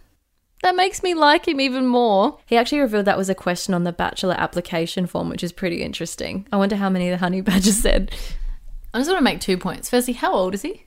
that 0.62 0.76
makes 0.76 1.02
me 1.02 1.12
like 1.14 1.48
him 1.48 1.60
even 1.60 1.86
more. 1.86 2.38
He 2.46 2.56
actually 2.56 2.80
revealed 2.82 3.06
that 3.06 3.16
was 3.18 3.28
a 3.30 3.34
question 3.34 3.74
on 3.74 3.82
the 3.84 3.92
Bachelor 3.92 4.36
application 4.38 5.06
form, 5.06 5.28
which 5.30 5.42
is 5.42 5.50
pretty 5.52 5.82
interesting. 5.82 6.46
I 6.52 6.56
wonder 6.56 6.76
how 6.76 6.88
many 6.90 7.10
the 7.10 7.16
honey 7.16 7.40
badger 7.40 7.72
said. 7.86 8.12
I 8.94 8.98
just 8.98 9.08
want 9.10 9.18
to 9.18 9.24
make 9.24 9.40
two 9.40 9.56
points. 9.56 9.88
Firstly, 9.90 10.12
how 10.14 10.32
old 10.32 10.54
is 10.54 10.62
he? 10.62 10.84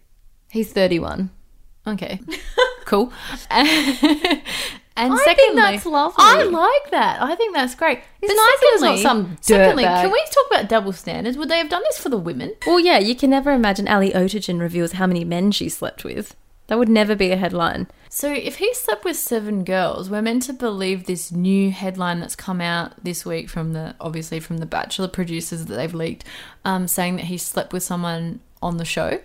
He's 0.52 0.72
31. 0.72 1.30
Okay, 1.88 2.22
cool. 2.86 3.12
And 4.96 5.14
I 5.14 5.18
secondly, 5.18 5.44
think 5.44 5.56
that's 5.56 5.86
lovely. 5.88 6.16
I 6.20 6.44
like 6.44 6.92
that. 6.92 7.22
I 7.22 7.34
think 7.36 7.56
that's 7.56 7.74
great. 7.74 8.00
It's 8.22 8.32
But 8.32 8.36
nice 8.36 8.36
that 8.36 8.70
it's 8.74 8.82
not 8.82 8.98
secondly- 8.98 9.02
some 9.02 9.38
Secondly, 9.42 9.84
dirtbag. 9.86 10.02
can 10.04 10.12
we 10.12 10.24
talk 10.32 10.46
about 10.52 10.70
double 10.70 10.92
standards? 10.94 11.36
Would 11.38 11.50
they 11.50 11.58
have 11.58 11.70
done 11.70 11.82
this 11.86 11.98
for 11.98 12.10
the 12.10 12.18
women? 12.18 12.54
Well, 12.68 12.80
yeah, 12.80 13.00
you 13.00 13.16
can 13.16 13.30
never 13.32 13.52
imagine 13.52 13.88
Ali 13.88 14.12
Oetjen 14.12 14.60
reveals 14.60 14.94
how 14.94 15.08
many 15.08 15.24
men 15.24 15.52
she 15.52 15.68
slept 15.70 16.04
with. 16.04 16.36
That 16.68 16.78
would 16.78 16.90
never 16.90 17.16
be 17.16 17.32
a 17.32 17.36
headline. 17.38 17.88
So 18.08 18.32
if 18.32 18.58
he 18.58 18.74
slept 18.76 19.04
with 19.04 19.18
seven 19.18 19.64
girls, 19.64 20.10
we're 20.10 20.22
meant 20.22 20.44
to 20.44 20.54
believe 20.54 21.08
this 21.08 21.32
new 21.32 21.72
headline 21.72 22.20
that's 22.20 22.36
come 22.36 22.62
out 22.62 23.04
this 23.04 23.26
week 23.26 23.50
from 23.50 23.74
the 23.74 23.96
obviously 24.00 24.40
from 24.40 24.60
the 24.60 24.66
Bachelor 24.68 25.08
producers 25.08 25.66
that 25.66 25.74
they've 25.74 25.94
leaked, 25.94 26.24
um, 26.64 26.88
saying 26.88 27.16
that 27.18 27.26
he 27.26 27.38
slept 27.40 27.74
with 27.74 27.82
someone 27.84 28.40
on 28.62 28.78
the 28.78 28.86
show. 28.86 29.20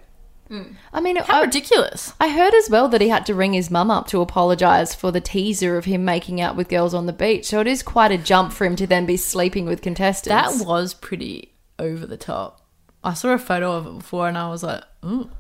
Mm. 0.51 0.75
I 0.93 1.01
mean, 1.01 1.17
How 1.17 1.41
I, 1.41 1.45
ridiculous! 1.45 2.15
I 2.19 2.29
heard 2.31 2.55
as 2.55 2.71
well 2.71 2.89
that 2.89 3.01
he 3.01 3.09
had 3.09 3.27
to 3.27 3.35
ring 3.35 3.53
his 3.53 3.71
mum 3.71 3.91
up 3.91 4.07
to 4.09 4.21
apologise 4.21 4.95
for 4.95 5.11
the 5.11 5.21
teaser 5.21 5.77
of 5.77 5.85
him 5.85 6.05
making 6.05 6.41
out 6.41 6.57
with 6.57 6.69
girls 6.69 6.95
on 6.95 7.07
the 7.07 7.13
beach. 7.13 7.47
So 7.47 7.61
it 7.61 7.67
is 7.67 7.83
quite 7.83 8.13
a 8.13 8.19
jump 8.19 8.53
for 8.53 8.65
him 8.65 8.77
to 8.77 8.87
then 8.87 9.05
be 9.05 9.17
sleeping 9.17 9.67
with 9.67 9.83
contestants. 9.83 10.59
That 10.59 10.67
was 10.67 10.95
pretty 10.95 11.53
over 11.79 12.07
the 12.07 12.17
top. 12.17 12.63
I 13.05 13.15
saw 13.15 13.31
a 13.31 13.39
photo 13.39 13.73
of 13.73 13.87
it 13.87 13.99
before, 13.99 14.29
and 14.29 14.39
I 14.39 14.49
was 14.49 14.63
like, 14.63 14.83
"Ooh." 15.05 15.31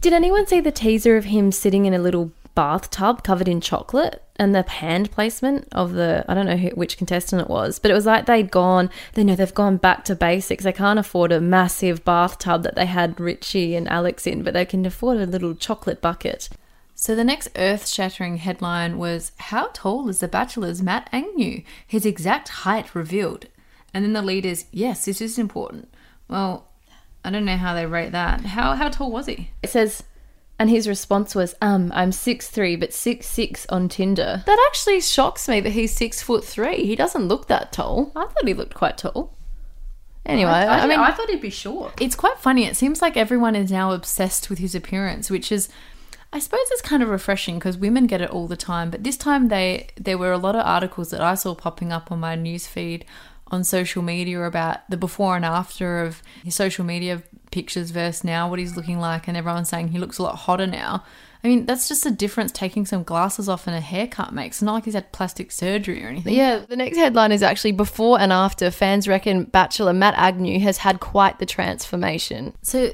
Did 0.00 0.12
anyone 0.12 0.46
see 0.46 0.60
the 0.60 0.70
teaser 0.72 1.16
of 1.16 1.24
him 1.24 1.50
sitting 1.50 1.86
in 1.86 1.94
a 1.94 1.98
little 1.98 2.30
bathtub 2.54 3.22
covered 3.22 3.48
in 3.48 3.60
chocolate 3.60 4.22
and 4.36 4.54
the 4.54 4.62
hand 4.62 5.10
placement 5.10 5.68
of 5.72 5.92
the 5.92 6.24
I 6.28 6.34
don't 6.34 6.46
know 6.46 6.56
who, 6.56 6.68
which 6.70 6.98
contestant 6.98 7.42
it 7.42 7.48
was, 7.48 7.78
but 7.78 7.90
it 7.90 7.94
was 7.94 8.06
like 8.06 8.26
they'd 8.26 8.50
gone 8.50 8.90
they 9.14 9.24
know 9.24 9.36
they've 9.36 9.54
gone 9.54 9.76
back 9.76 10.04
to 10.06 10.14
basics. 10.14 10.64
They 10.64 10.72
can't 10.72 10.98
afford 10.98 11.32
a 11.32 11.40
massive 11.40 12.04
bathtub 12.04 12.62
that 12.62 12.76
they 12.76 12.86
had 12.86 13.20
Richie 13.20 13.74
and 13.74 13.88
Alex 13.88 14.26
in, 14.26 14.42
but 14.42 14.54
they 14.54 14.64
can 14.64 14.84
afford 14.86 15.18
a 15.18 15.26
little 15.26 15.54
chocolate 15.54 16.00
bucket. 16.00 16.48
So 16.96 17.16
the 17.16 17.24
next 17.24 17.48
earth-shattering 17.56 18.38
headline 18.38 18.98
was 18.98 19.32
How 19.36 19.70
tall 19.72 20.08
is 20.08 20.20
the 20.20 20.28
Bachelor's 20.28 20.80
Matt 20.80 21.08
Agnew? 21.12 21.62
His 21.86 22.06
exact 22.06 22.48
height 22.48 22.94
revealed. 22.94 23.46
And 23.92 24.04
then 24.04 24.12
the 24.12 24.22
lead 24.22 24.46
is, 24.46 24.66
Yes, 24.70 25.04
this 25.04 25.20
is 25.20 25.38
important. 25.38 25.92
Well, 26.28 26.68
I 27.24 27.30
don't 27.30 27.44
know 27.44 27.56
how 27.56 27.74
they 27.74 27.86
rate 27.86 28.12
that. 28.12 28.42
How 28.42 28.74
how 28.74 28.88
tall 28.88 29.10
was 29.10 29.26
he? 29.26 29.50
It 29.62 29.70
says, 29.70 30.04
and 30.58 30.70
his 30.70 30.88
response 30.88 31.34
was, 31.34 31.54
um, 31.60 31.90
I'm 31.94 32.12
six 32.12 32.48
three, 32.48 32.76
but 32.76 32.92
six 32.92 33.26
six 33.26 33.66
on 33.68 33.88
Tinder. 33.88 34.42
That 34.46 34.66
actually 34.68 35.00
shocks 35.00 35.48
me 35.48 35.60
that 35.60 35.70
he's 35.70 35.92
six 35.92 36.22
foot 36.22 36.44
three. 36.44 36.84
He 36.86 36.96
doesn't 36.96 37.26
look 37.26 37.48
that 37.48 37.72
tall. 37.72 38.12
I 38.14 38.26
thought 38.26 38.46
he 38.46 38.54
looked 38.54 38.74
quite 38.74 38.98
tall. 38.98 39.36
Anyway, 40.26 40.50
I, 40.50 40.86
mean, 40.86 40.98
I 40.98 41.12
thought 41.12 41.28
he'd 41.28 41.42
be 41.42 41.50
short. 41.50 42.00
It's 42.00 42.16
quite 42.16 42.38
funny. 42.38 42.64
It 42.64 42.76
seems 42.76 43.02
like 43.02 43.14
everyone 43.14 43.54
is 43.54 43.70
now 43.70 43.92
obsessed 43.92 44.48
with 44.48 44.58
his 44.58 44.74
appearance, 44.74 45.30
which 45.30 45.52
is 45.52 45.68
I 46.32 46.38
suppose 46.40 46.66
it's 46.70 46.82
kind 46.82 47.02
of 47.02 47.10
refreshing 47.10 47.60
because 47.60 47.76
women 47.76 48.08
get 48.08 48.20
it 48.20 48.30
all 48.30 48.48
the 48.48 48.56
time. 48.56 48.90
But 48.90 49.04
this 49.04 49.16
time 49.16 49.48
they 49.48 49.88
there 49.96 50.18
were 50.18 50.32
a 50.32 50.38
lot 50.38 50.56
of 50.56 50.66
articles 50.66 51.10
that 51.10 51.20
I 51.20 51.34
saw 51.34 51.54
popping 51.54 51.92
up 51.92 52.10
on 52.10 52.20
my 52.20 52.36
newsfeed 52.36 53.02
on 53.48 53.62
social 53.62 54.02
media 54.02 54.42
about 54.42 54.88
the 54.90 54.96
before 54.96 55.36
and 55.36 55.44
after 55.44 56.00
of 56.02 56.22
his 56.42 56.54
social 56.54 56.84
media 56.84 57.22
pictures 57.54 57.92
versus 57.92 58.24
now 58.24 58.50
what 58.50 58.58
he's 58.58 58.76
looking 58.76 58.98
like 58.98 59.28
and 59.28 59.36
everyone's 59.36 59.68
saying 59.68 59.88
he 59.88 59.98
looks 59.98 60.18
a 60.18 60.22
lot 60.22 60.34
hotter 60.34 60.66
now. 60.66 61.04
I 61.44 61.48
mean, 61.48 61.66
that's 61.66 61.86
just 61.86 62.04
a 62.04 62.10
difference 62.10 62.50
taking 62.50 62.84
some 62.84 63.04
glasses 63.04 63.48
off 63.48 63.66
and 63.68 63.76
a 63.76 63.80
haircut 63.80 64.34
makes. 64.34 64.56
It's 64.56 64.62
not 64.62 64.72
like 64.72 64.86
he's 64.86 64.94
had 64.94 65.12
plastic 65.12 65.52
surgery 65.52 66.04
or 66.04 66.08
anything. 66.08 66.34
yeah, 66.34 66.64
the 66.68 66.74
next 66.74 66.96
headline 66.96 67.30
is 67.32 67.42
actually 67.42 67.72
before 67.72 68.18
and 68.18 68.32
after. 68.32 68.70
Fans 68.70 69.06
reckon 69.06 69.44
Bachelor 69.44 69.92
Matt 69.92 70.14
Agnew 70.16 70.58
has 70.60 70.78
had 70.78 70.98
quite 70.98 71.38
the 71.38 71.46
transformation. 71.46 72.54
So 72.62 72.90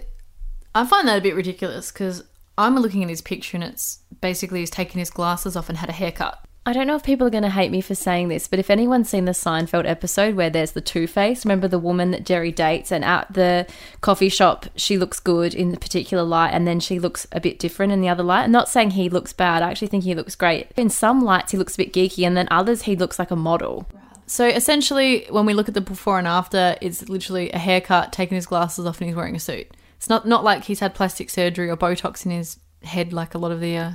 I 0.75 0.85
find 0.85 1.09
that 1.09 1.19
a 1.19 1.23
bit 1.23 1.35
ridiculous 1.35 1.91
because 1.91 2.23
I'm 2.59 2.77
looking 2.77 3.03
at 3.03 3.09
his 3.09 3.23
picture 3.23 3.57
and 3.57 3.65
it's 3.65 4.01
basically 4.21 4.61
he's 4.61 4.71
taken 4.71 4.99
his 4.99 5.11
glasses 5.11 5.57
off 5.57 5.71
and 5.71 5.79
had 5.79 5.89
a 5.89 5.93
haircut. 5.93 6.45
I 6.67 6.75
don't 6.75 6.87
know 6.87 6.95
if 6.95 7.03
people 7.03 7.27
are 7.27 7.31
going 7.31 7.43
to 7.43 7.49
hate 7.49 7.71
me 7.71 7.81
for 7.81 7.95
saying 7.95 8.29
this, 8.29 8.47
but 8.47 8.59
if 8.59 8.69
anyone's 8.69 9.09
seen 9.09 9.25
the 9.25 9.33
Seinfeld 9.33 9.89
episode 9.89 10.35
where 10.35 10.51
there's 10.51 10.73
the 10.73 10.83
Two 10.83 11.07
Face, 11.07 11.45
remember 11.45 11.67
the 11.67 11.79
woman 11.79 12.11
that 12.11 12.27
Jerry 12.27 12.53
dates, 12.53 12.93
and 12.93 13.03
at 13.03 13.33
the 13.33 13.67
coffee 14.03 14.29
shop, 14.29 14.67
she 14.77 14.99
looks 14.99 15.21
good 15.21 15.55
in 15.55 15.71
the 15.71 15.79
particular 15.79 16.23
light, 16.23 16.51
and 16.51 16.67
then 16.67 16.79
she 16.79 16.99
looks 16.99 17.27
a 17.33 17.41
bit 17.41 17.59
different 17.59 17.93
in 17.93 18.03
the 18.03 18.11
other 18.11 18.23
light. 18.23 18.45
I'm 18.45 18.53
not 18.53 18.69
saying 18.69 18.91
he 18.91 19.09
looks 19.09 19.33
bad, 19.33 19.63
I 19.63 19.71
actually 19.71 19.89
think 19.89 20.05
he 20.05 20.15
looks 20.15 20.35
great. 20.35 20.71
In 20.77 20.91
some 20.91 21.25
lights, 21.25 21.53
he 21.53 21.57
looks 21.59 21.75
a 21.75 21.79
bit 21.79 21.95
geeky, 21.95 22.27
and 22.27 22.37
then 22.37 22.47
others, 22.51 22.83
he 22.83 22.95
looks 22.95 23.19
like 23.19 23.31
a 23.31 23.37
model. 23.37 23.89
So 24.27 24.47
essentially, 24.47 25.27
when 25.31 25.47
we 25.47 25.55
look 25.55 25.67
at 25.67 25.75
the 25.75 25.81
before 25.81 26.19
and 26.19 26.29
after, 26.29 26.77
it's 26.83 27.09
literally 27.09 27.51
a 27.53 27.59
haircut, 27.59 28.13
taking 28.13 28.37
his 28.37 28.47
glasses 28.47 28.85
off, 28.85 29.01
and 29.01 29.09
he's 29.09 29.17
wearing 29.17 29.35
a 29.35 29.41
suit. 29.41 29.67
It's 29.97 30.11
not 30.11 30.29
not 30.29 30.45
like 30.45 30.65
he's 30.65 30.81
had 30.81 30.95
plastic 30.95 31.31
surgery 31.31 31.71
or 31.71 31.77
Botox 31.77 32.25
in 32.27 32.33
his 32.33 32.59
head 32.83 33.15
like 33.15 33.35
a 33.35 33.39
lot 33.39 33.51
of 33.51 33.61
the 33.61 33.77
uh, 33.77 33.91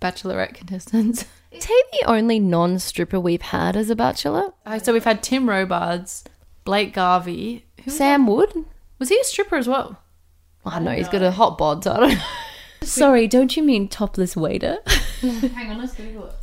Bachelorette 0.00 0.54
contestants. 0.54 1.24
Is 1.50 1.64
he 1.64 1.82
the 1.92 2.04
only 2.08 2.38
non 2.38 2.78
stripper 2.78 3.18
we've 3.18 3.42
had 3.42 3.76
as 3.76 3.90
a 3.90 3.96
Bachelor? 3.96 4.52
Uh, 4.64 4.78
so 4.78 4.92
we've 4.92 5.04
had 5.04 5.22
Tim 5.22 5.48
Robards, 5.48 6.24
Blake 6.64 6.92
Garvey. 6.94 7.64
Who 7.78 7.82
was, 7.86 7.96
Sam 7.96 8.26
Wood? 8.26 8.52
was 8.98 9.08
he 9.08 9.18
a 9.18 9.24
stripper 9.24 9.56
as 9.56 9.66
well? 9.68 9.98
I 10.64 10.74
don't 10.76 10.84
know, 10.84 10.92
he's 10.92 11.08
got 11.08 11.22
a 11.22 11.30
hot 11.30 11.56
bod, 11.58 11.82
so 11.84 11.92
I 11.92 12.00
don't 12.00 12.14
know. 12.14 12.24
Sorry, 12.82 13.26
don't 13.26 13.56
you 13.56 13.62
mean 13.62 13.88
topless 13.88 14.36
waiter? 14.36 14.78
Hang 15.20 15.70
on, 15.70 15.78
let's 15.78 15.94
Google 15.94 16.26
it. 16.26 16.34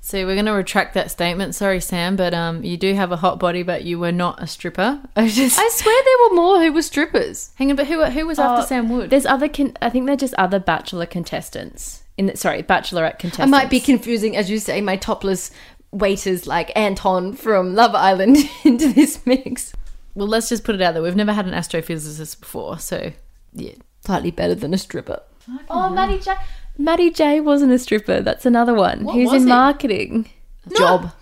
So 0.00 0.24
we're 0.24 0.34
going 0.34 0.46
to 0.46 0.52
retract 0.52 0.94
that 0.94 1.10
statement. 1.10 1.54
Sorry, 1.54 1.80
Sam, 1.80 2.16
but 2.16 2.32
um, 2.32 2.62
you 2.64 2.76
do 2.78 2.94
have 2.94 3.12
a 3.12 3.16
hot 3.16 3.38
body, 3.38 3.62
but 3.62 3.84
you 3.84 3.98
were 3.98 4.12
not 4.12 4.42
a 4.42 4.46
stripper. 4.46 5.02
I 5.16 5.28
just 5.28 5.58
I 5.58 5.68
swear 5.70 6.02
there 6.04 6.28
were 6.30 6.36
more 6.36 6.60
who 6.62 6.72
were 6.72 6.80
strippers. 6.82 7.50
hang 7.56 7.70
on. 7.70 7.76
But 7.76 7.86
who 7.88 8.02
who 8.04 8.26
was 8.26 8.38
after 8.38 8.62
Oh, 8.62 8.66
Sam 8.66 8.88
Wood? 8.88 9.10
There's 9.10 9.26
other, 9.26 9.48
con- 9.48 9.76
I 9.82 9.90
think 9.90 10.06
they're 10.06 10.16
just 10.16 10.32
other 10.34 10.58
Bachelor 10.58 11.04
contestants. 11.04 12.04
In 12.18 12.26
the, 12.26 12.36
sorry, 12.36 12.62
Bachelorette 12.62 13.18
contestant. 13.18 13.48
I 13.48 13.50
might 13.50 13.70
be 13.70 13.80
confusing, 13.80 14.36
as 14.36 14.50
you 14.50 14.58
say, 14.58 14.80
my 14.80 14.96
topless 14.96 15.50
waiters 15.92 16.46
like 16.46 16.70
Anton 16.76 17.32
from 17.32 17.74
Love 17.74 17.94
Island 17.94 18.36
into 18.64 18.92
this 18.92 19.24
mix. 19.24 19.72
Well, 20.14 20.26
let's 20.26 20.48
just 20.48 20.64
put 20.64 20.74
it 20.74 20.82
out 20.82 20.94
there. 20.94 21.02
We've 21.02 21.16
never 21.16 21.32
had 21.32 21.46
an 21.46 21.54
astrophysicist 21.54 22.40
before, 22.40 22.78
so 22.78 23.12
yeah. 23.54 23.72
Slightly 24.04 24.30
better 24.30 24.54
than 24.54 24.74
a 24.74 24.78
stripper. 24.78 25.22
Oh, 25.70 25.90
Matty 25.90 26.18
J. 26.18 26.34
Matty 26.76 27.10
J 27.10 27.40
wasn't 27.40 27.72
a 27.72 27.78
stripper. 27.78 28.20
That's 28.20 28.46
another 28.46 28.74
one. 28.74 29.04
What 29.04 29.14
he 29.14 29.22
was, 29.22 29.32
was 29.32 29.42
in 29.42 29.48
he? 29.48 29.54
marketing. 29.54 30.30
Job. 30.76 31.12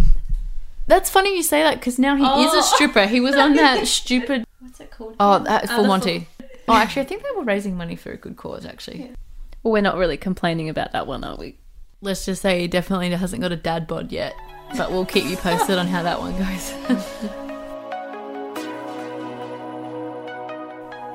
That's 0.87 1.11
funny 1.11 1.35
you 1.37 1.43
say 1.43 1.63
that 1.63 1.78
because 1.80 1.99
now 1.99 2.17
he 2.17 2.23
is 2.23 2.54
a 2.54 2.59
oh. 2.59 2.61
stripper. 2.75 3.06
He 3.06 3.21
was 3.21 3.35
on 3.35 3.54
that 3.54 3.87
stupid. 3.87 4.47
What's 4.61 4.80
it 4.80 4.91
called? 4.91 5.17
Oh, 5.19 5.39
that 5.41 5.69
Full 5.69 5.87
Monty. 5.87 6.28
Oh, 6.69 6.75
actually, 6.75 7.02
I 7.02 7.04
think 7.06 7.23
they 7.23 7.37
were 7.37 7.45
raising 7.45 7.76
money 7.76 7.97
for 7.97 8.13
a 8.13 8.17
good 8.17 8.37
cause. 8.37 8.65
Actually, 8.65 9.13
Well, 9.67 9.73
we're 9.73 9.83
not 9.83 9.97
really 9.97 10.17
complaining 10.17 10.69
about 10.69 10.93
that 10.93 11.09
one, 11.09 11.25
are 11.25 11.35
we? 11.35 11.59
let's 12.00 12.25
just 12.25 12.41
say 12.41 12.61
he 12.61 12.69
definitely 12.69 13.11
hasn't 13.11 13.43
got 13.43 13.50
a 13.50 13.57
dad 13.57 13.89
bod 13.89 14.13
yet. 14.13 14.33
But 14.76 14.93
we'll 14.93 15.05
keep 15.05 15.25
you 15.25 15.37
posted 15.37 15.76
on 15.76 15.89
how 15.89 16.05
that 16.05 16.21
one 16.21 16.39
goes. 16.39 17.43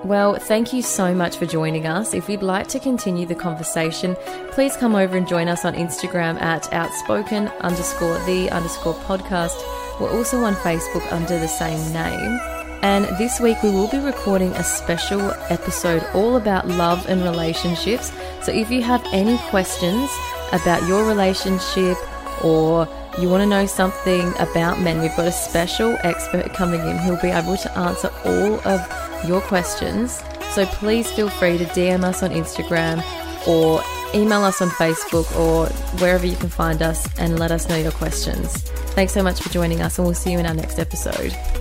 Well, 0.03 0.35
thank 0.39 0.73
you 0.73 0.81
so 0.81 1.13
much 1.13 1.37
for 1.37 1.45
joining 1.45 1.85
us. 1.85 2.15
If 2.15 2.27
you'd 2.27 2.41
like 2.41 2.67
to 2.69 2.79
continue 2.79 3.27
the 3.27 3.35
conversation, 3.35 4.17
please 4.49 4.75
come 4.75 4.95
over 4.95 5.15
and 5.15 5.27
join 5.27 5.47
us 5.47 5.63
on 5.63 5.75
Instagram 5.75 6.41
at 6.41 6.73
outspoken 6.73 7.49
underscore 7.61 8.17
the 8.25 8.49
underscore 8.49 8.95
podcast. 8.95 9.55
We're 10.01 10.11
also 10.11 10.43
on 10.43 10.55
Facebook 10.55 11.09
under 11.13 11.37
the 11.37 11.47
same 11.47 11.93
name. 11.93 12.50
And 12.81 13.05
this 13.17 13.39
week 13.39 13.61
we 13.61 13.69
will 13.69 13.87
be 13.87 13.99
recording 13.99 14.51
a 14.53 14.63
special 14.63 15.31
episode 15.49 16.03
all 16.13 16.35
about 16.35 16.67
love 16.67 17.07
and 17.07 17.21
relationships. 17.23 18.11
So 18.41 18.51
if 18.51 18.71
you 18.71 18.81
have 18.81 19.05
any 19.13 19.37
questions 19.49 20.09
about 20.51 20.87
your 20.87 21.05
relationship 21.05 21.97
or 22.43 22.87
you 23.19 23.29
want 23.29 23.41
to 23.41 23.47
know 23.47 23.65
something 23.65 24.33
about 24.39 24.79
men, 24.79 25.01
we've 25.01 25.15
got 25.15 25.27
a 25.27 25.31
special 25.31 25.95
expert 26.03 26.53
coming 26.53 26.81
in 26.81 26.97
who'll 26.97 27.21
be 27.21 27.27
able 27.27 27.57
to 27.57 27.77
answer 27.77 28.09
all 28.25 28.55
of 28.67 29.27
your 29.27 29.41
questions. 29.41 30.23
So 30.51 30.65
please 30.65 31.11
feel 31.11 31.29
free 31.29 31.57
to 31.59 31.65
DM 31.65 32.03
us 32.03 32.23
on 32.23 32.31
Instagram 32.31 33.03
or 33.47 33.83
email 34.15 34.43
us 34.43 34.61
on 34.61 34.69
Facebook 34.69 35.33
or 35.37 35.67
wherever 35.99 36.25
you 36.25 36.35
can 36.35 36.49
find 36.49 36.81
us 36.81 37.07
and 37.17 37.39
let 37.39 37.51
us 37.51 37.69
know 37.69 37.77
your 37.77 37.91
questions. 37.91 38.51
Thanks 38.93 39.13
so 39.13 39.23
much 39.23 39.41
for 39.41 39.49
joining 39.49 39.81
us, 39.81 39.97
and 39.97 40.05
we'll 40.05 40.15
see 40.15 40.31
you 40.31 40.39
in 40.39 40.45
our 40.45 40.53
next 40.53 40.79
episode. 40.79 41.60